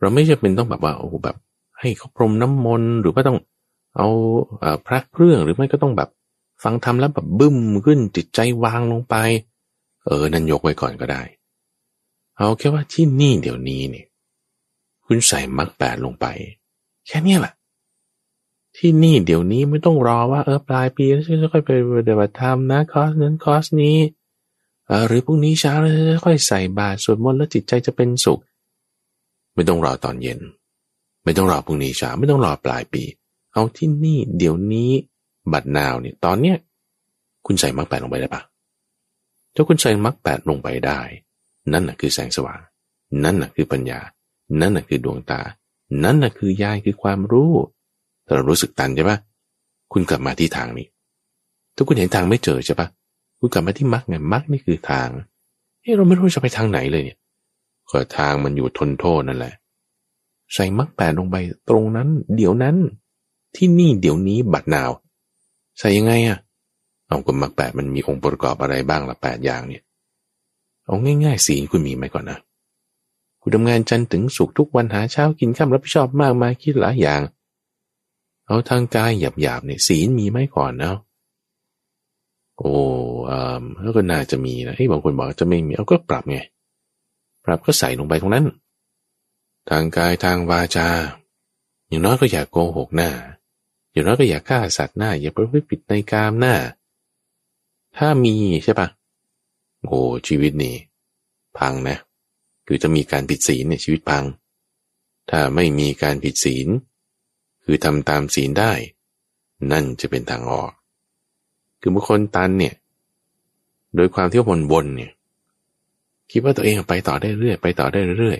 [0.00, 1.36] เราไม่จะเป็นต้องแบบว่าโอ้แบบ
[1.80, 3.38] ให้เขาพรมน้ำมนต์หรือว่าต้อง
[3.96, 4.08] เอา
[4.86, 6.08] พระเครื่องหรือไม่ก็ต้องแบบ
[6.62, 9.14] ฟังทำแล้วแบบบึ้มขึ้นจิตใจวางลงไป
[10.04, 11.22] เออ นั่นยกไว้ก่อนก็ได้
[12.36, 14.06] เอาแค่ว่าที่นี่เดี๋ยวนี้เนี่ย
[15.06, 16.26] คุณใส่มรรคแปดลงไป
[17.06, 17.54] แค่นี้แหละ
[18.76, 23.96] ที่นี่เดี๋ยวนี้ไม่ต้องรอว่าเออปลายปีแล้วจะค่อยไปปฏิบัติธรรมนะคอสนั้นคอสนี้
[25.06, 28.40] หรือพรุ่งนี้เช้าแล้วจะค่อยใส่บาตรสวดมนต์แล้วจิตใจจะเป็นสุข
[29.54, 30.40] ไม่ต้องรอตอนเย็น
[31.24, 33.02] ไม่ต้องรอพรุ่งนี้เช้าไม่ต้องรอปลายปี
[33.52, 34.90] เอาที่นี่เดี๋ยวนี้
[35.52, 36.56] บัดนาวเนี่ยตอนเนี้ย
[37.46, 38.42] คุณใส่มรรคแปดลงไปได้ปะ
[39.54, 41.00] ถ้าคุณใส่มรรคแปดลงไปได้
[41.72, 42.60] นั่นน่ะคือแสงสว่าง
[43.24, 44.00] นั่นน่ะคือปัญญา
[44.60, 45.40] นั่นน่ะคือดวงตา
[46.04, 47.52] นั่นน่ะคือยายคือความรู้
[48.26, 49.18] ถ้าเรารู้สึกตันใช่ปะ
[49.92, 50.86] คุณกลับมาที่ทางนี้
[51.74, 52.88] ถ้าคุณเห็นทางไม่เจอใช่ปะ
[53.38, 55.08] คุณกลับมาที่มรรคไงมรรคนี่คือทาง
[55.82, 57.18] เฮ้เราไม่รู้จะไปทางไหนเลยเนี่ย
[57.90, 59.54] ก็ทางมันอยู่ทนโทษนั่นแหละ
[60.54, 61.36] ใส่มรรคแปดลงไป
[61.68, 62.76] ตรงนั้น เดี๋ยวนั้น
[63.56, 64.90] ที่นี่เดี๋ยวนี้บัดนาว
[65.78, 66.38] ใส่ยังไงอะ
[67.08, 69.82] เอากับมรรคแปดมันมีองค์ประกอบอะไรบ้างละแปดอย่างเนี่ย
[70.84, 72.38] เอาง่ายๆสีคุณมีไหมก่อนนะ
[73.40, 77.20] คุณทำงานจันทร์ถึงสุกทุกวันหาเช้ากินข้ามรับผิดชอบมากมายคิดหลายอย่าง
[78.46, 80.96] เอาทางกายหยาบๆเนี่ยศีลมีไหมก่อนเนาะ
[82.58, 82.72] โอ้
[83.30, 86.38] อ่าแล้วก็น่าจะมีนะไอ้บางคนบอกจะไม่มีเอาก็ปรับไง
[87.44, 88.46] ปรับก็ใส่ลงไปตรงนั้น
[89.70, 90.88] ทางกายทางวาจา
[91.88, 93.10] อย่างน้อยก็อย่าโกหกหน้า
[93.96, 96.54] อย่างน้อยก็อย่าฆ่าสัตว์หน้า อย่าประพฤติผิดในกามหน้า
[97.98, 98.34] ถ้ามี
[98.64, 98.88] ใช่ปะ
[99.86, 100.74] โอ้ชีวิตนี่
[101.58, 101.96] พังนะ
[102.66, 104.24] คือจะมีการผิดศีลเนี่ยชีวิตพัง
[105.30, 106.68] ถ้าไม่มีการผิดศีล
[107.64, 108.72] คือทำตามศีลได้
[109.70, 110.72] นั่นจะเป็นทางออก
[111.80, 112.74] คือบุคคลตันเนี่ย
[113.96, 115.12] โดยความที่วนวนเนี่ย
[116.30, 118.38] คิดว่าตัวเองไปต่อได้เรื่อยไปต่อได้เรื่อย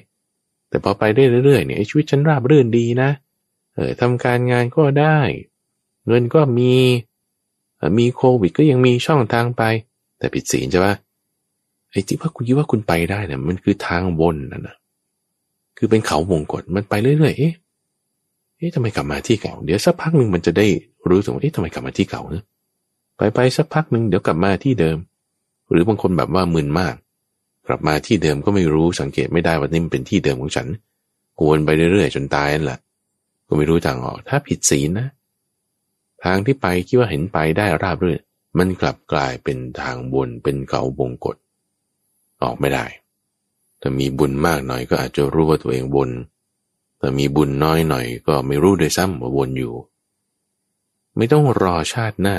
[0.69, 5.19] แต่พอไปได้เรื่อยเนี่ยชีวิตฉันราบรื่นดีนะเเออทำการงานก็ได้
[6.07, 6.73] เงินก็มี
[7.99, 9.63] มีโควิดก็ยังมีช่องทางไป
[10.19, 10.95] แต่ผิดศีลใช่ปะ
[11.91, 14.77] ไอ้ที่ว่าคุณคิดว่าคุณไปได้เนี่ยมันคือทางวนนั่นนะ
[15.79, 17.55] คือเป็นเขาวงกฏมันไปเรื่อยๆเอ๊ะ
[18.57, 20.67] เอ๊ะทำไมกลับมาที่เก่าเดี๋ยวสักพักหนึ่งมันจะได้
[21.11, 22.45] รู้สึกว่าเอ๊ะทำไมกลับมาที่เก่าเนอะ
[23.17, 24.97] ไปไปสักพักหนึ่งเดี๋ยวกลับมาที่เดิม
[25.71, 26.95] หรือบางคนแบบว่ามึนมาก
[27.67, 30.67] กลับมาที่เดิมก็ไม่รู้สังเกตไม่ได้ว่านี่มันเป็นที่เดิมของฉัน
[31.47, 32.79] วนไปเรื่อยๆจนตายนั่นแหละ
[33.47, 35.09] ก็ไม่รู้ทางออก ถ้าผิดศีลนะ
[36.25, 38.21] ทางที่ไปคิดว่าเห็นไปได้ราบรื่น
[38.59, 41.37] มันกลับกลายเป็นทางบนเป็นเขาบงกฎ
[42.43, 42.87] ออกไม่ได้
[43.81, 46.11] ถ้ามีบุญมากหน่อยก็อาจจะรู้ว่าตัวเองบน
[46.99, 49.75] แต่มีบุญน้อยหน่อยก็ไม่รู้ด้วยซ้ำว่าวนอยู่
[51.17, 52.37] ไม่ต้องรอชาติหน้า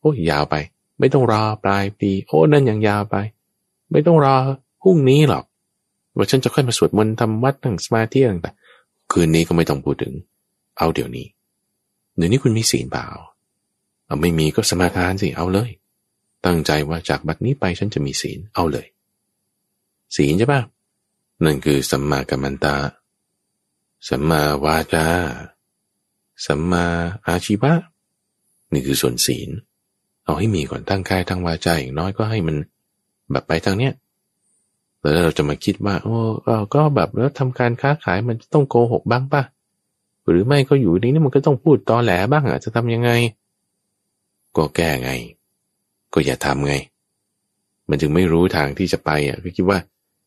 [0.00, 0.54] โอ้ยยาวไป
[0.98, 3.16] ไม่ต้องรอปลายปี โอ้นั่นยังยาวไป
[3.92, 4.34] ไม่ต้องรอ
[4.82, 5.44] พรุ่งนี้หรอก
[6.16, 10.14] ว่าฉันจะค่อยมาสวดมนต์ทำวัดนั่งสมาธิต่างๆคืนนี้ก็ไม่ต้องพูดถึง
[10.80, 11.26] เอาเดี๋ยวนี้
[12.16, 13.06] เดี๋ยวนี้คุณมีศีลเปล่า
[14.06, 15.70] เอาไม่มีก็สมาทานสิเอาเลย
[16.44, 18.86] ตั้งใจว่าจากบัดนี้ไปฉันจะมีศีลเอาเลย
[20.16, 20.62] ศีลใช่ปะ
[21.44, 22.76] นั่นคือสัมมากัมมันตา
[24.08, 25.06] สัมมาวาจา
[26.46, 26.84] สัมมา
[27.26, 27.72] อาชีวะ
[28.72, 29.48] นี่คือส่วนศีล
[30.24, 32.56] เอาให้มีก่อนตั้งกายทั้งวาจาอย่างน้อยก็ให้มัน
[33.30, 33.92] แบบไปทางเนี้ย
[35.00, 36.16] แล้วเราจะมาคิดว่า โอ้
[36.74, 39.42] ก็แบบแล้วทำการค้าขายมันต้องโกหกบ้างป่ะ
[40.30, 43.10] หรือไม่ก็อยู่นี้มันก็ต้องพูดตอแหลบ้างอะจะทำยังไง
[44.56, 45.10] ก็แก้ไง
[46.12, 46.74] ก็อย่าทำไง
[47.88, 49.78] มันจึงไม่รู้ทางที่จะไปอะก็คิดว่า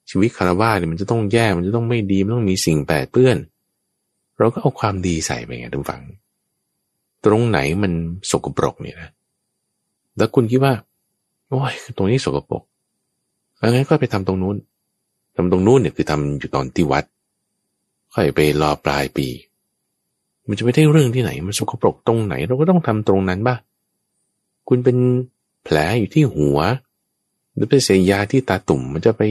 [0.09, 3.37] ชีวิตคารวะเนี่ยมันจะต้องแย่มันจะต้องไม่ดีมันต้องมีสิ่งแปดเปื้อน
[4.37, 6.01] เราก็เอาความดีใส่ไปไงทุกฝัง
[7.25, 7.93] ตรงไหนมัน
[8.31, 9.09] สกปรกเนี่ยนะ
[10.17, 10.73] แล้วคุณคิดว่า
[11.49, 12.63] โอ้ยตรงนี้สกปรก
[13.61, 14.55] งั้นก็ไปทำตรงนู้น
[15.35, 17.03] ทำตรงนู้นเนี่ยคือทำอยู่ตอนที่วัด
[18.13, 19.27] ค่อยไปรอปลายปี
[20.47, 23.55] มันจะไม่ได้เรื่องที่ไหน มันสกปรกตรงไหน เราก็ต้องทำตรงนั้นบ้า
[24.67, 24.97] คุณเป็น
[25.63, 26.57] แผลอยู่ที่หัว
[27.53, 29.21] หรือเป็นเสียยาที่ตาตุ่มมันจะไป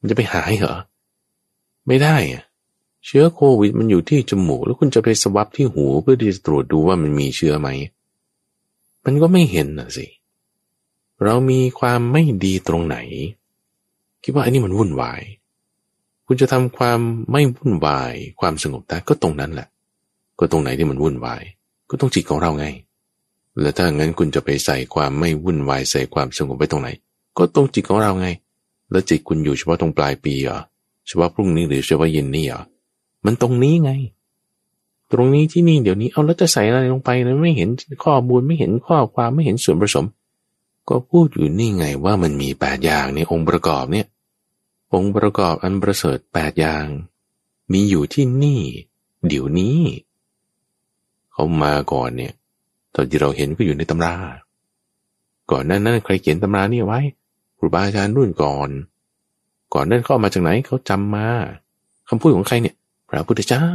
[0.00, 0.76] มันจะไปหายเหรอ
[1.86, 2.44] ไม่ได้อะ
[3.06, 7.68] เชื้อโควิดมันอยู่ที่จมูก แล้วคุณจะไปสวับที่หูเพื่อที่จะตรวจดูว่ามันมีเชื้อไหม
[9.04, 10.06] มันก็ไม่เห็นนะสิ
[11.24, 12.96] เรามีความไม่ดีตรงไหน
[14.22, 15.22] คิดว่าอันนี้มันวุ่นวาย
[16.26, 17.00] คุณจะทำความ
[17.30, 19.68] ไม่วุ่นวาย ความสงบได้ก็ตรงนั้นแหละ
[20.38, 21.42] ก็ตรงไหนที่มันวุ่นวาย
[21.90, 22.66] ก็ต้องจิตของเราไง
[23.60, 26.88] แล้วถ้างั้นคุณจะไปใส่ความไม่วุ่นวายใส่ความสงบไปตรงไหน
[27.36, 28.28] ก็ตรงจิตของเราไง
[28.90, 30.60] แล้วจิตคุณอยู่เฉพาะตรงปลายปีเหรอ
[31.06, 32.62] เฉพาะพรุ่งนี้หรือเฉพาะเย็นนี้เหรอ
[33.24, 33.92] มันตรงนี้ไง
[35.12, 37.68] ตรงนี้ที่นี่เดี๋ยวนี้เอาแล้วจะใส่อะไรลงไปนะไม่เห็น
[38.04, 40.06] ข้อมูลไม่เห็นข้อความไม่เห็นส่วนผสม
[40.88, 44.06] ก็พูดอยู่นี่ไงว่ามันมีแปดอย่างในองค์ประกอบเนี่ย
[44.94, 46.86] องค์ประกอบอันประเสริฐแปดอย่าง
[47.72, 48.60] มีอยู่ที่นี่
[49.28, 49.78] เดี๋ยวนี้
[51.42, 52.32] เขามาก่อนเนี่ย
[52.94, 54.14] ตอนที่เราเห็นก็อยู่ในตำรา
[55.50, 57.00] ก่อนนั้นนั้นใครเขียนตำรานี่ไว้
[57.58, 58.68] ครูบาอาจารย์รุ่นก่อน
[59.74, 61.26] ก่อนนั้นเข้ามาจากไหนเขาจำมา
[62.08, 62.74] คำพูดของใครเนี่ย
[63.08, 63.66] พระพุทธเจ้า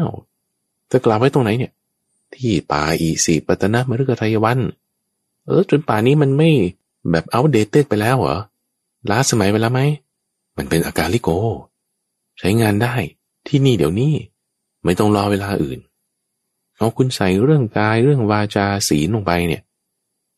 [0.91, 1.71] จะกล่าวไว้ตรงไหนเนี่ย
[2.33, 4.59] ที่ป่าอีสีปัตนะมฤคทายวัน
[5.45, 6.49] เออจนป่านี้มันไม่
[7.11, 8.39] แบบอัปเดตไปแล้วเหรอ
[9.09, 9.81] ล้าสมัยไปแล้วไหม
[10.57, 11.29] มันเป็นอาการลิโก
[12.39, 12.95] ใช้งานได้
[13.47, 14.13] ที่นี่เดี๋ยวนี้
[14.83, 15.79] ไม่ต้องรอเวลาอื่น
[16.77, 19.63] เอาคุณใส่เรื่องกายเรื่องวาจาศีลลงไปเนี่ย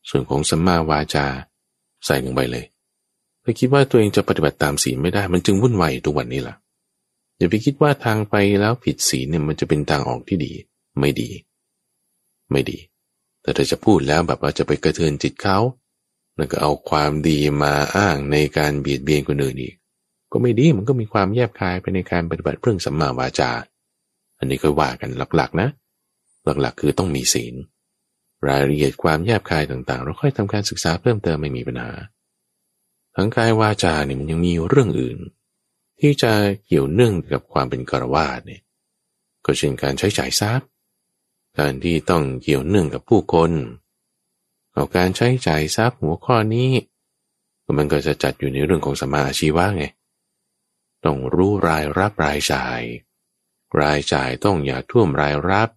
[0.10, 1.26] ส่วนของสัมมาวาจา
[2.06, 2.66] ใส่ลงไปเลย
[3.44, 6.56] ถ้าคิดว่าตัวเองจะปฏิบัติตามศีลไม่ได้ มันจึงวุ่นวายทุกวันนี้ล่ะ
[7.38, 10.52] อย่าไปคิดว่าทางไปแล้วผิดศีลเนี่ยมันจะเป็นทางออกที่ดี
[11.00, 11.30] ไม่ดี
[12.52, 12.78] ไม่ดี
[13.42, 15.58] แต่ถ้าจะพูดแล้วแบบว่าจะไปกระเทือนจิตเขา
[16.38, 19.76] แล้วก็เอาความดีมาอ้างในการเบียดเบียนคนอื่นอีก
[20.32, 23.52] ก็ไม่ดีมันก็มีความแยบคายไปในการปฏิบัติเรื่องสัมมาวาจา
[24.38, 25.70] อันนี้ก็ว่ากันหลักๆนะ
[26.62, 27.56] หลักๆ คือต้องมีศีล
[28.48, 31.92] รายละเอียดความแยบคายต่างๆ เราค่อยทำการศึกษาเพิ่มเติมไม่มีปัญหา
[33.16, 35.20] ทั้งกายวาจาเนี่ยมันยังมีเรื่องอื่น
[36.00, 36.32] ที่จะ
[36.66, 38.62] เกี่ยวเนื่องกับความเป็นกรวาดเนี่ย
[39.46, 40.68] ก็เช่นการใช้จ่ายทรัพย์
[41.60, 43.52] การที่ต้องเกี่ยวเนื่องกับผู้คน
[44.74, 46.72] เอาการใช้จ่ายทรัพย์หัวข้อนี้
[47.78, 49.84] มันก็จะจัดอยู่ในเรื่องของสมาอาชีวะไง
[51.06, 52.82] ต้องรู้รายรับรายจ่าย
[53.82, 55.70] รายจ่ายต้องอย่าท่วมรายรับ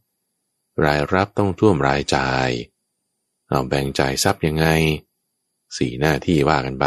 [0.85, 2.51] รายรับต้องท่วมรายจ่าย
[3.49, 4.67] เอาแบ่งจ่ายทรัพย์ยังไง
[5.77, 6.87] สี่หน้าที่ว่ากันไป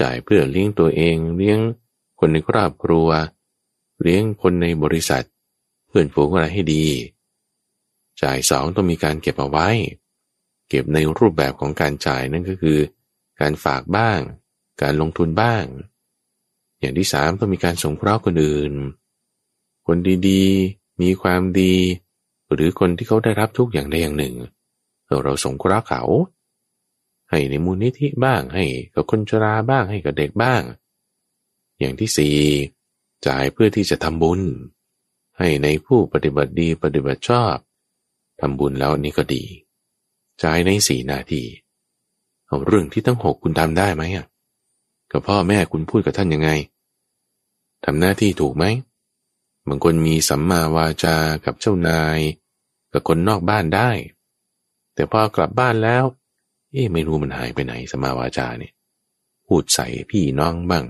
[0.00, 1.58] จ่ายเพื่อเลี้ยงตัวเองเลี้ยง
[2.18, 3.08] คนในครอบครัว
[4.02, 5.24] เลี้ยงคนในบริษัท
[5.88, 6.86] เพื่อนฝูงอะไรให้ดี
[8.22, 9.68] จ่ายสองต้องมีการเก็บเอาไว้
[10.68, 12.78] เก็บในรูปแบบของการจ่ายนั่นก็คือ
[13.40, 14.20] การฝากบ้าง
[14.82, 15.64] การลงทุนบ้าง
[16.80, 18.72] อย่างที่สามต้องมีการสงเคราะห์คนอื่น
[19.86, 19.96] คน
[20.28, 21.74] ดีๆ มีความดี
[22.52, 24.34] หรือคนที่เขาได้รับทุกอย่างใดอย่างหนึ่ง
[25.24, 26.02] เราสงเคราะห์เขา
[27.30, 30.62] ให้ในมูลนิธิบ้างให้กับคนชราบ้างให้กับเด็กบ้าง
[31.78, 32.36] อย่างที่สี่
[33.26, 34.40] จ่ายเพื่อที่จะทำบุญ
[35.38, 37.56] ให้ในผู้ปฏิบัติดีปฏิบัติชอบ
[38.40, 39.44] ทำบุญแล้วนี่ก็ดี
[40.42, 41.42] จ่ายในสี่นาที
[42.46, 44.26] เอาเรื่องที่ทั้งหกคุณทำได้ไหมอะ
[45.12, 46.50] กับพ่อแม่คุณพูดกับท่านยังไง
[47.84, 48.64] ทำหน้าที่ถูกไหม
[49.68, 52.18] บางคนมีสัมมาวาจากับเจ้านาย
[52.92, 53.90] กับคนนอกบ้านได้
[54.94, 56.04] แต่พอกลับบ้านแล้ว
[56.72, 58.72] เอ๊ะไม่รู้มันหายไปไหนสัมมาวาจาเนี่ย
[59.46, 60.84] พูดใส่พี่น้องบ้าง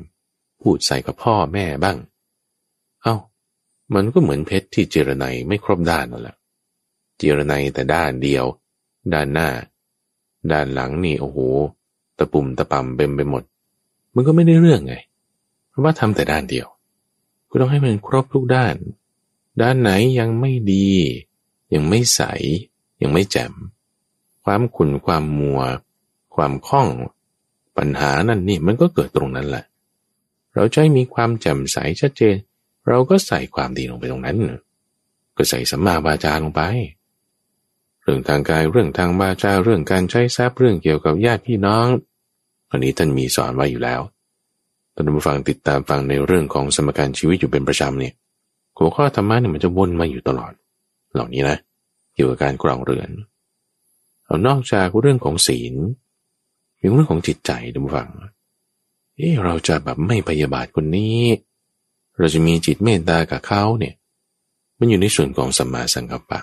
[0.62, 1.99] พูดใส่กับพ่อแม่บ้าง
[3.03, 3.16] เอา้า
[3.95, 6.37] มันก็เหมือนเพชรที่เจรไนไม่ครบด้านนั่นแหละ
[7.18, 8.45] เจรไนแต่ด้านเดียว
[9.12, 9.49] ด้านหน้า
[10.53, 11.39] ด้านหลังนี่โอ้โห
[12.18, 13.43] ตะปุ่มตะปำเต็มไปหมด
[14.14, 14.95] มันก็ไม่ได้เรื่องไง
[15.70, 16.66] เพราะว่าทำแต่ด้านเดียว
[17.57, 18.74] ก็ต้องให้มันครบทุกด้าน
[19.61, 20.88] ด้านไหนยังไม่ดี
[21.74, 22.20] ยังไม่ใส
[23.02, 23.52] ยังไม่แจ่ม
[24.44, 25.61] ความขุ่นความมัว
[26.34, 26.88] ความคล่อง
[27.76, 29.64] ปัญหานั่นนี่มันก็เกิดตรงนั้นแหละ
[30.54, 32.36] เราใช้มีความแจ่มใสชัดเจน
[32.88, 34.36] เราก็ใส่ความดีลงไปตรงนั้น
[35.36, 36.62] ก็ใส่สัมมาบาจาลงไป
[38.02, 41.86] เรื่องทางกายเรื่องทางบาจาเรื่องการใช้ทรัพย์เรื่องเกี่ยวกับญาติพี่น้อง
[42.70, 44.00] อันนี้ท่านมีสอนไว้อยู่แล้ว
[44.97, 48.12] ท่านผู้ฟังติดตามฟังในเรื่องของสมการชีวิตอยู่เป็นประจำเนี่ย
[48.78, 50.53] หัวข้อธรรมะเนี่ยมันจะวนมาอยู่ตลอด
[51.14, 51.57] เหล่านี้นะ
[52.14, 53.11] เกี่ยวกับการกรองเรือน
[54.24, 55.74] เอานอกจากเรื่องของศีล
[56.82, 58.09] ยังเรื่องของจิตใจท่านผู้ฟัง
[59.16, 61.20] เอ๊เราจะแบบไม่พยาบาทคนนี้
[62.18, 63.94] เราจะมีจิตเมตตากับเขาเนี่ย
[64.78, 66.40] มันอยู่ในส่วนของสัมมาสังกัปปะ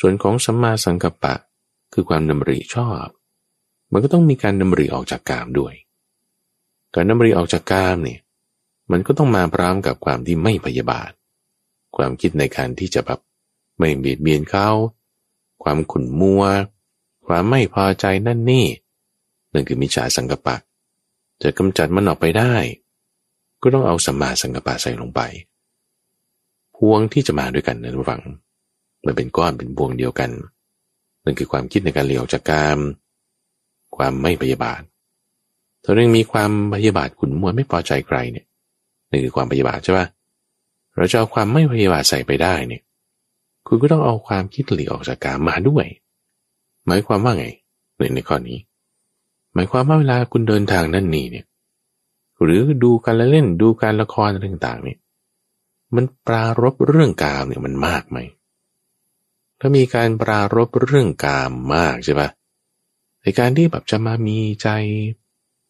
[0.00, 1.34] ส่วนของสัมมาสังกัปปะ
[1.92, 3.06] คือความดำริชอบ
[3.92, 5.74] มันก็ต้องมีการดำริออกจากกามด้วย
[6.94, 8.20] การนำรีออกจากกามเนี่ย
[8.90, 11.10] มันก็ต้องมาพร้อมกับความที่ไม่พยาบาท
[11.96, 13.18] ความคิดในการที่จะแบบ
[13.78, 14.68] ไม่เบียดเบียนเขา
[15.62, 16.42] ความขุ่นมัว
[17.26, 18.66] ความไม่พอใจนั่นนี่
[19.52, 20.56] นั่นคือมิจฉาสังกปะ
[21.42, 22.54] จะกำจัดมันออกไปได้
[23.62, 25.20] ก็ต้องเอาสัมมาสังกปะใส่ลงไป
[26.76, 28.20] พวงที่จะมาด้วยกันนั้นฟัง
[29.04, 30.30] มันเป็นก้อนเป็นพวงเดียวกัน
[31.24, 32.78] นั่นคือความคิดในการเลี้ยวจากกาม
[33.96, 34.82] ความไม่พยาบาท
[35.84, 38.46] ถ้าเรื่องมีความพยาบาทขุนมัวไม่พอใจใครเนี่ย
[39.10, 40.06] นี่คือความพยาบาทใช่ปะ
[40.96, 42.82] เราจะเอาความไม่พยาบาทใส่ไปได้เนี่ย
[43.66, 45.86] คุณก็ต้องเอาความคิดหลีออกจากกามมาด้วย
[46.86, 47.46] หมายความว่าไง
[47.96, 48.58] ในในข้อนี้
[49.54, 51.46] หมายความว่าเวลาคุณเดินทางนั่นนี่เนี่ย
[52.42, 54.98] หรือดูการละเล่นดูการละครต่างๆเนี่ย
[55.94, 58.18] มันปรารบเรื่องกามเนี่ยมันมากไหม
[59.60, 62.28] ถ้ามีการปรารบเรื่องกามมากใช่ปะ
[63.22, 64.68] ในการที่แบบจะมามีใจ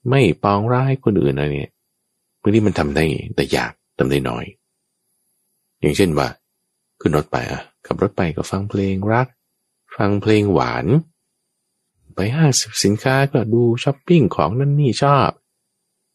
[0.09, 1.72] ไม่ปองร้ายคนอื่นอะไรเนี่ย
[2.40, 3.05] บางทีมันทำได้
[3.36, 4.44] แต่ยากทำได้น้อย
[5.80, 6.28] อย่างเช่นว่า
[7.00, 9.26] ขึ้นรถไปอะขับรถไปก็ฟังเพลงรัก
[9.96, 10.86] ฟังเพลงหวาน
[12.14, 12.50] ไปห้าง
[12.84, 15.30] สินค้าก็ดูช้อปปิ้งของนั่นนี่ชอบ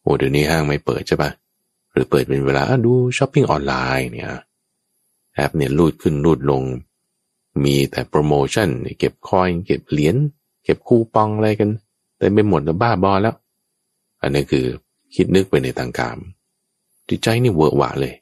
[0.01, 1.31] โอ้เดี๋ยวนี้ห้างไม่เปิดใช่ปะ
[1.91, 4.29] หรือเปิดเป็นเวลาดูช้อปปิ้งออนไลน์เนี่ย
[5.35, 6.63] แอปเนี่ยรูดขึ้นรูดลง
[7.63, 8.69] มีแต่โปรโมชั่น
[8.99, 10.15] เก็บคอยเก็บเหรียญ
[10.63, 11.69] เก็บคูปองอะไรกัน
[12.17, 13.35] เต็มไปหมดแล้วบ้าบอแล้ว
[14.21, 14.65] อันนี้คือ
[15.15, 16.19] คิดนึกไปในทางกาม
[17.09, 18.13] จิตใจนี่เวอร์วะเลย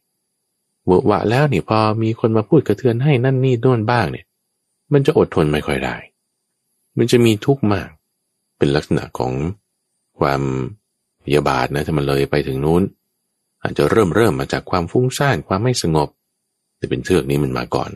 [0.85, 4.25] เวอร์วะแล้วนี่พอมีคนมาพูดกระเทือนให้นั่นนี่โน่นบ้างเนี่ย
[4.93, 5.95] มันจะอดทนไม่ค่อยได้
[6.97, 7.89] มันจะมีทุกข์มาก
[8.57, 9.33] เป็นลักษณะของ
[10.19, 10.41] ความ
[11.23, 12.81] พยาบาทนะถ้ามันเลยไปถึงนู้น
[13.61, 16.09] อาจจะเริ่มเริ่มมาจากความฟุ้งซ่านความไม่สงบ
[16.77, 17.89] แต่เป็นเทือกนี้มันมาก่อน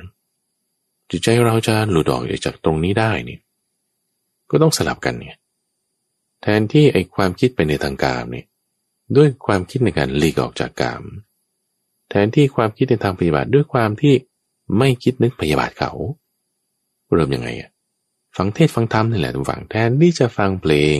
[1.09, 3.37] จิตใจเราจะหลุดออกจากตรงนี้ได้นี่
[4.49, 5.35] ก็ต้องสลับกันเนี่ย
[6.41, 8.45] แทนที่ไอความคิดไปในทางกามเนี่ย
[9.17, 11.03] ด้วยความคิดในการหลีกออกจากกาม
[12.09, 14.13] แทนที่ความคิดในทางปฏิบัติด้วยความที่
[14.77, 15.91] ไม่คิดนึกพยาบาทเขา
[17.13, 17.69] เริ่มยังไงอะ
[18.37, 20.99] ฟังเทศฟังธรรมนี่แหละทุกฝั่งแทนที่จะฟังเพลง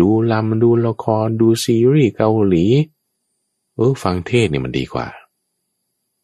[0.00, 2.64] ดูลำดูละครดูซีรีส์เกาหลี
[3.74, 5.06] เออฟังเทศเนี่ยมันดีกว่า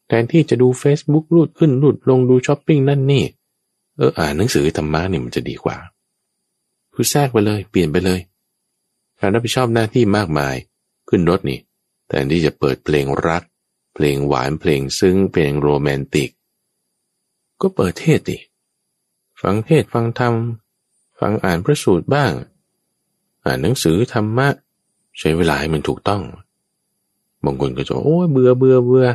[0.08, 3.24] แทนที่จะดู Facebook รูดขึ้นรูดลงดูช้อปปิ้งนั่นนี่
[3.96, 5.76] เอออ่านหนังสือธรรมะเนี่ยมันจะดีกว่า
[6.95, 8.20] คือแทรกไปเลย เปลี่ยนไปเลย
[9.20, 10.57] การรับผิดชอบหน้าที่มากมาย
[11.09, 11.61] ขึ้นรถนี่
[12.09, 13.42] แต่ที่จะเปิดเพลงรัก
[13.95, 16.30] เพลงหวานเพลงซึ้งเพลงโรแมนติก
[17.61, 18.38] ก็เปิดเทศดิ
[19.42, 20.34] ฟังเทศฟังธรรม
[21.20, 22.32] ฟังอ่านพระสูตรบ้าง
[23.45, 24.49] อ่านหนังสือธรรมะ
[25.18, 26.22] ใช้เวลาให้มันถูกต้อง
[27.45, 29.07] บางคนก็จะโอ้เบื่อเบื่อเบื่อ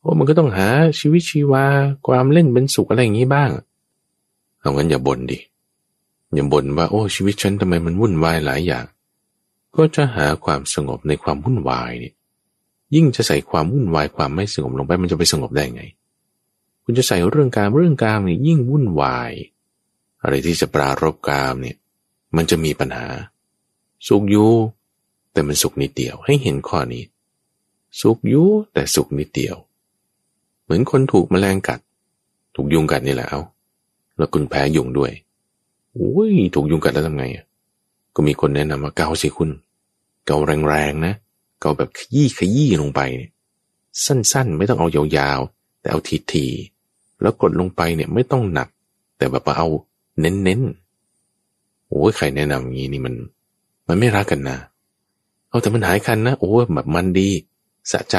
[0.00, 0.68] โอ้มันก็ต้องหา
[0.98, 1.64] ชีวิตชีวา
[2.06, 3.50] ความเล่นเป็นสุขอะไรอย่างนี้บ้าง
[4.60, 5.38] เอางั้นอย่าบ่นดิ
[6.34, 8.84] อย่าบ่นว่าโอ้ชีวิตฉันทำไมมันวุ่นวายหลายอย่าง
[9.76, 12.12] ก็จะหาความสงบในความวุ่นวายนี่
[12.94, 15.82] ยิ่งจะใส่ความวุ่นวายความไม่สงบลงไปมันจะไปสงบได้ไง
[16.84, 19.32] คุณจะใส่เรื่องการเรื่องการเนี่ยยิ่งวุ่นวาย
[20.22, 21.76] อะไรที่จะปรารบกามเนี่ย
[22.36, 23.06] มันจะมีปัญหา
[24.08, 24.50] สุขอยู่
[25.32, 27.04] แต่มันสุขนิดเดียวให้เห็นข้อนี้
[28.00, 29.56] สุขอยู่แต่สุขนิดเดียว
[30.62, 31.80] เหมือนคนถูกแมลงกัด
[32.54, 33.40] ถูกยุงกัดนี่แหละเอา
[34.16, 35.12] แล้วคุณแพ้ยุงด้วย
[35.98, 37.44] โอ้ยถูกยุงกัดแล้วทำไงอะ
[38.14, 39.50] ก็มีคนแนะนำว่าเกาสิคุณ
[40.26, 40.36] เกา
[40.68, 41.14] แรงๆนะ
[41.60, 43.30] เกาแบบขยี้ขยี้ลงไปเนี่ย
[44.04, 45.98] สั้นๆ ไม่ต้องเอายาวๆ แต่เอา
[46.32, 48.68] ทีๆ แล้วกดลงไปเนี่ยไม่ต้องหนัก
[49.16, 49.68] แต่แบบว่าเอา
[50.20, 53.14] เน้นๆ โอ้ยใครแนะนำอย่างนี้นี่มัน
[53.88, 54.58] มันไม่รักกันนะ
[55.48, 57.28] เอาแต่มันหายคันนะ โอ้แบบมันดี
[57.90, 58.16] สะใจ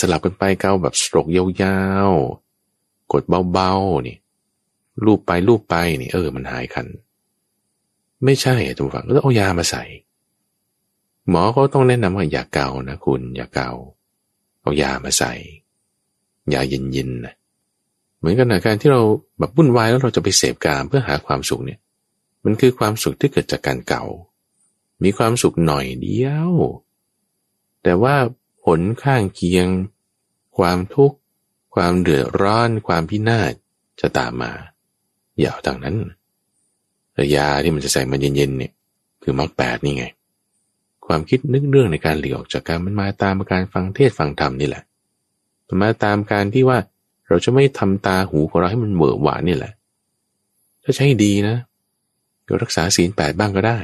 [0.00, 4.16] สลับกันไปเกาแบบสโตรกยาวๆ กดเบาๆนี่
[5.06, 6.86] ลูบไปลูบไปนี่เออ มันหายคัน
[8.24, 9.84] ไม่ใช่ทุกฝังก็ต้องเอายามาใส่
[11.28, 13.70] หมอก็ต้องแนะนำว่าอย่าเกานะคุณอย่าเกา
[14.62, 15.32] เอายามาใส่
[16.54, 17.34] ยาเย็นๆนะ
[18.18, 19.00] เหมือนกันนะการที่เรา
[19.38, 21.80] แบบวุ่นวายแล้วเราจะไปเสพกามเพื่อหาความสุขเนี่ย
[22.44, 24.04] มันคือความสุขที่เกิดจากการเก่า
[25.02, 26.50] มีความสุขหน่อยเดียว
[27.82, 28.16] แต่ว่า
[28.64, 29.66] ผลข้างเคียง
[30.58, 31.16] ความทุกข์
[31.74, 33.52] ความเดือดร้อน ความพินาศ
[34.00, 34.52] จะตามมา
[35.44, 35.96] ย่าเอาทางนั้น
[37.36, 38.72] ยาที่มันจะใส่มาเย็นๆเนี่ย
[39.22, 40.04] คือมรรคแปดนี่ไง
[41.06, 44.82] ความคิดนึกเรื่องในการหลีกออกจากการมันมาตามการฟังเทศฟังธรรมนี่แหละ
[45.66, 46.78] มันมาตามการที่ว่า
[47.28, 49.72] เราจะไม่ทำตาหูของเราให้มันเบื่อหวานนี่แหละ
[50.82, 51.56] ถ้าใช้ดีนะ
[52.46, 53.78] ก็รักษาศีลแปดบ้างก็ได้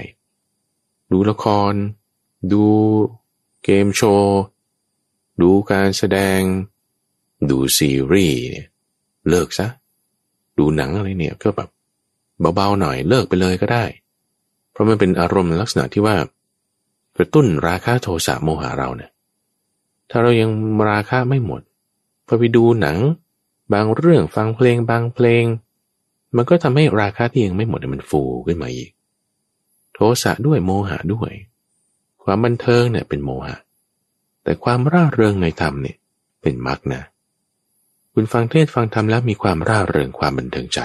[1.10, 1.72] ดูละคร
[2.52, 2.64] ดู
[3.64, 4.40] เกมโชว์
[5.42, 6.40] ดูการแสดง
[7.50, 8.66] ดูซีรีส์เนี่ย
[9.28, 9.68] เลิกซะ
[10.58, 11.68] ดูหนังอะไรเนี่ยก็แบบ
[12.54, 13.84] เบาๆหน่อยเลิกไปเลยก็ได้
[14.72, 16.16] เพราะมันเป็นอารมณ์ลักษณะที่ว่า
[17.16, 19.10] กระตุ้นราคะโทสะโมหะเราเนี่ย
[20.10, 20.50] ถ้าเรายัง
[20.90, 21.60] ราคะไม่หมด
[22.26, 22.98] พอไปดูหนัง
[23.72, 25.44] บางเรื่องฟังเพลงบางเพลง
[26.36, 28.90] มันก็ทำให้ราคะที่ยังไม่หมดมันฟูขึ้นมาอีก
[29.94, 31.30] โทสะด้วยโมหะด้วย
[32.24, 33.56] ความบันเทิงเนี่ยเป็นโมหะ
[34.42, 35.96] แต่ความร่าเริงในธรรมเนี่ย
[36.42, 37.02] เป็นมรรคนะ
[38.18, 40.80] คุณฟังเทศฟังธรรมแล้วมีความร่าเริงความบันเทิงใจ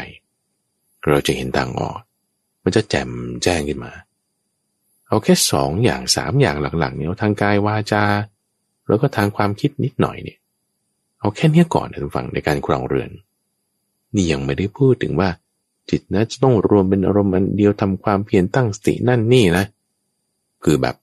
[1.07, 1.97] เราจะเห็นต่างออก
[2.63, 3.09] มันจะแจ่ม
[3.43, 3.91] แจ้งขึ้นมา
[5.07, 8.03] เอาแค่สองอย่างสามอย่างหลังๆเนี่ยทางกายวาจา
[8.87, 10.37] แล้วก็ทางความคิดนิดหน่อยเนี่ย
[11.19, 13.09] เอาแค่นี้ก่อนนะทุกฝั่งในการครองเรือน
[14.15, 15.29] นี่ยังไม่ได้พูดถึงว่า
[15.89, 19.65] จิตนะจะต้องรวมเป็นอารมณ์อันเดียวทำความเพียรตั้งสตินั่นนี่นะ
[20.63, 20.95] คือแบบ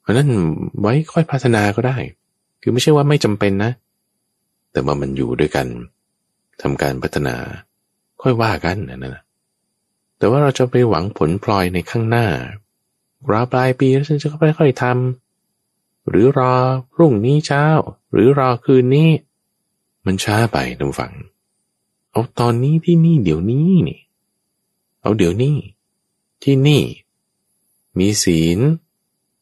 [0.00, 0.28] เพราะนั้น
[0.80, 1.96] ไว้ค่อยพัฒนาก็ได้
[2.62, 3.72] คือไม่ใช่ว่าไม่จำเป็นนะ
[4.76, 5.66] แต่ว่ามันอยู่ด้วยกัน
[6.62, 7.36] ทำการพัฒนา
[8.22, 9.22] ค่อยว่ากันนะนะ
[10.18, 12.26] แต่ว่าเราจะไปหวังผลพลอยในข้างหน้า
[13.30, 16.54] รอปลายปีแล้วฉันจะค่อยๆทำหรือรอ
[16.92, 17.64] พรุ่งนี้เช้า
[18.12, 19.10] หรือรอคืนนี้
[20.06, 21.12] มันช้าไปทุกฝัง
[22.10, 24.00] เอาตอนนี้ที่นี่เดี๋ยวนี้นี่
[25.02, 25.56] เอาเดี๋ยวนี้
[26.44, 26.82] ที่นี่
[27.98, 28.58] มีศีล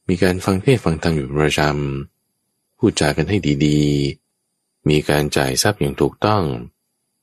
[0.09, 4.24] มีการฟังเทศฟังธรรมอยู่ประจำพูดจากันให้ดีๆ
[4.89, 6.43] มีการจ่ายทรัพย์อย่างถูกต้อง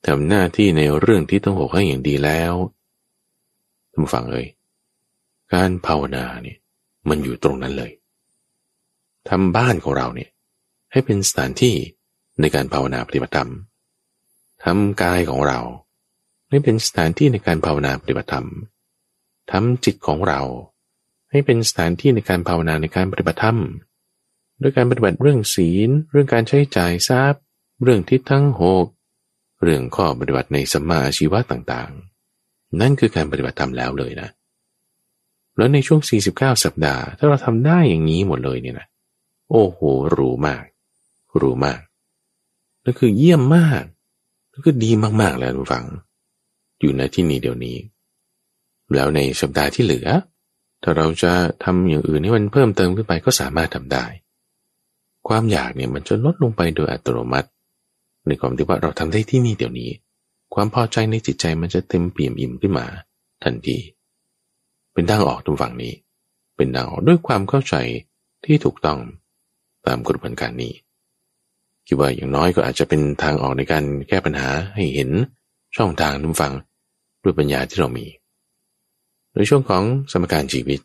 [0.08, 2.54] ทำหน้าที่ในเรื่องที่ต้องหกให้อย่างดีแล้ว
[3.92, 4.46] ท่านฟังเลย
[5.54, 6.58] การภาวนาเนี่ย
[7.10, 7.92] มันอยู่ตรงนั้นเลย
[9.30, 10.30] ทำบ้านของเราเนี่ย
[10.92, 11.76] ให้เป็นสถานที่
[12.42, 13.52] ในการภาวนาปฏิบัติธรรม
[14.64, 15.60] ทำกายของเรา
[16.50, 18.48] ให้เป็นสถานที่ในการภาวนาปฏิบัติธรรม
[19.52, 20.42] ทำจิตของเรา
[21.32, 23.58] ให้เป็นสถานที่ในการภาวนาในการปฏิบัติธรรม
[24.62, 27.42] ด้วยการปฏิบัติเรื่องศีล เรื่องการใช้จ่ายทรัพย์
[27.84, 28.86] เรื่องทิศทั้งหก
[29.64, 34.30] เรื่องข้อปฏิบัติในสมาชีวะต่างๆ นั่นคือการปฏิบัติธรรมแล้วเลยนะ
[35.58, 36.00] แล้วในช่วง
[36.32, 38.88] 49 สัปดาห์ ถ้าเราทำได้อย่างนี้หมดเลยเนี่ยนะ
[39.52, 39.80] โอ้โห
[40.18, 40.64] รู้มาก
[41.42, 41.80] รู้มาก
[42.84, 43.84] นั่นคือเยี่ยมมาก
[44.52, 45.86] นั่นคือดีมากๆแล้วทุกฝัง
[46.80, 47.78] อยู่ในที่นี้เดี๋ยวนี้
[48.96, 50.08] แล้วในสัปดาห์ที่เหลือ
[50.84, 51.32] ถ้าเราจะ
[51.64, 54.06] ทำอย่างอื่นให้มันเพิ่มเติมขึ้นไปก็สามารถทำได้
[55.28, 57.50] ความอยากเนี่ยมันจะลดลงไปโดยอัตโนมัติ
[58.28, 59.92] ในความที่ว่าเราทำได้ที่นี่เดี๋ยวนี้
[60.54, 62.86] ความพอใจในจิตใจมันจะเต็มเปี่ยมอิ่มขึ้นมา
[63.44, 63.78] ทันที
[64.94, 65.94] เป็นทางออกตรงฝั่งนี้
[66.56, 67.76] เป็นทางออกด้วยความเข้าใจ
[68.46, 69.00] ที่ถูกต้อง
[69.88, 70.74] ตามกระบวนการนี้
[71.88, 75.10] คิดว่าอย่างน้อยก็อาจจะเป็นทางออกในการแก้ปัญหาให้เห็น
[75.78, 76.54] ช่องทางทุกฝั่ง
[77.24, 78.06] ด้วยปัญญาที่เรามี
[79.36, 80.80] ในช่วงของสมการชีวิต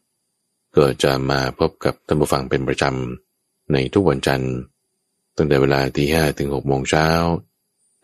[0.76, 4.52] ก็จะมาพบกับท่านผู้ฟังเป็นประจำในทุกวันจันทร์
[5.36, 7.08] ตั้งแต่เวลาตีห้ถึงหกโมงเช้า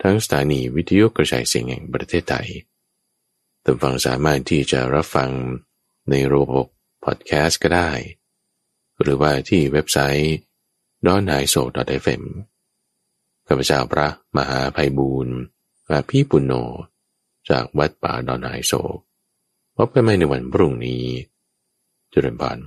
[0.03, 2.49] ทั้งสถานีวิทยุกระจายเสียงแห่งประเทศไทย
[3.65, 5.31] ท่านฟังสามารถที่จะรับฟัง
[6.11, 6.67] ในระบบ
[7.05, 7.91] พอดแคสต์ก็ได้
[9.01, 10.35] หรือว่าที่เว็บไซต์
[11.07, 11.63] d o n i s o
[12.05, 12.23] f m
[13.47, 15.37] ข้าพเจ้าพระมหาภัยบูรณ์
[15.91, 16.53] อาภีปุณโญ
[17.51, 18.99] จากวัดป่าดอนไฮโศก
[19.77, 21.05] พบกันใหม่ในวันพรุ่งนี้
[22.11, 22.59] เจริญพร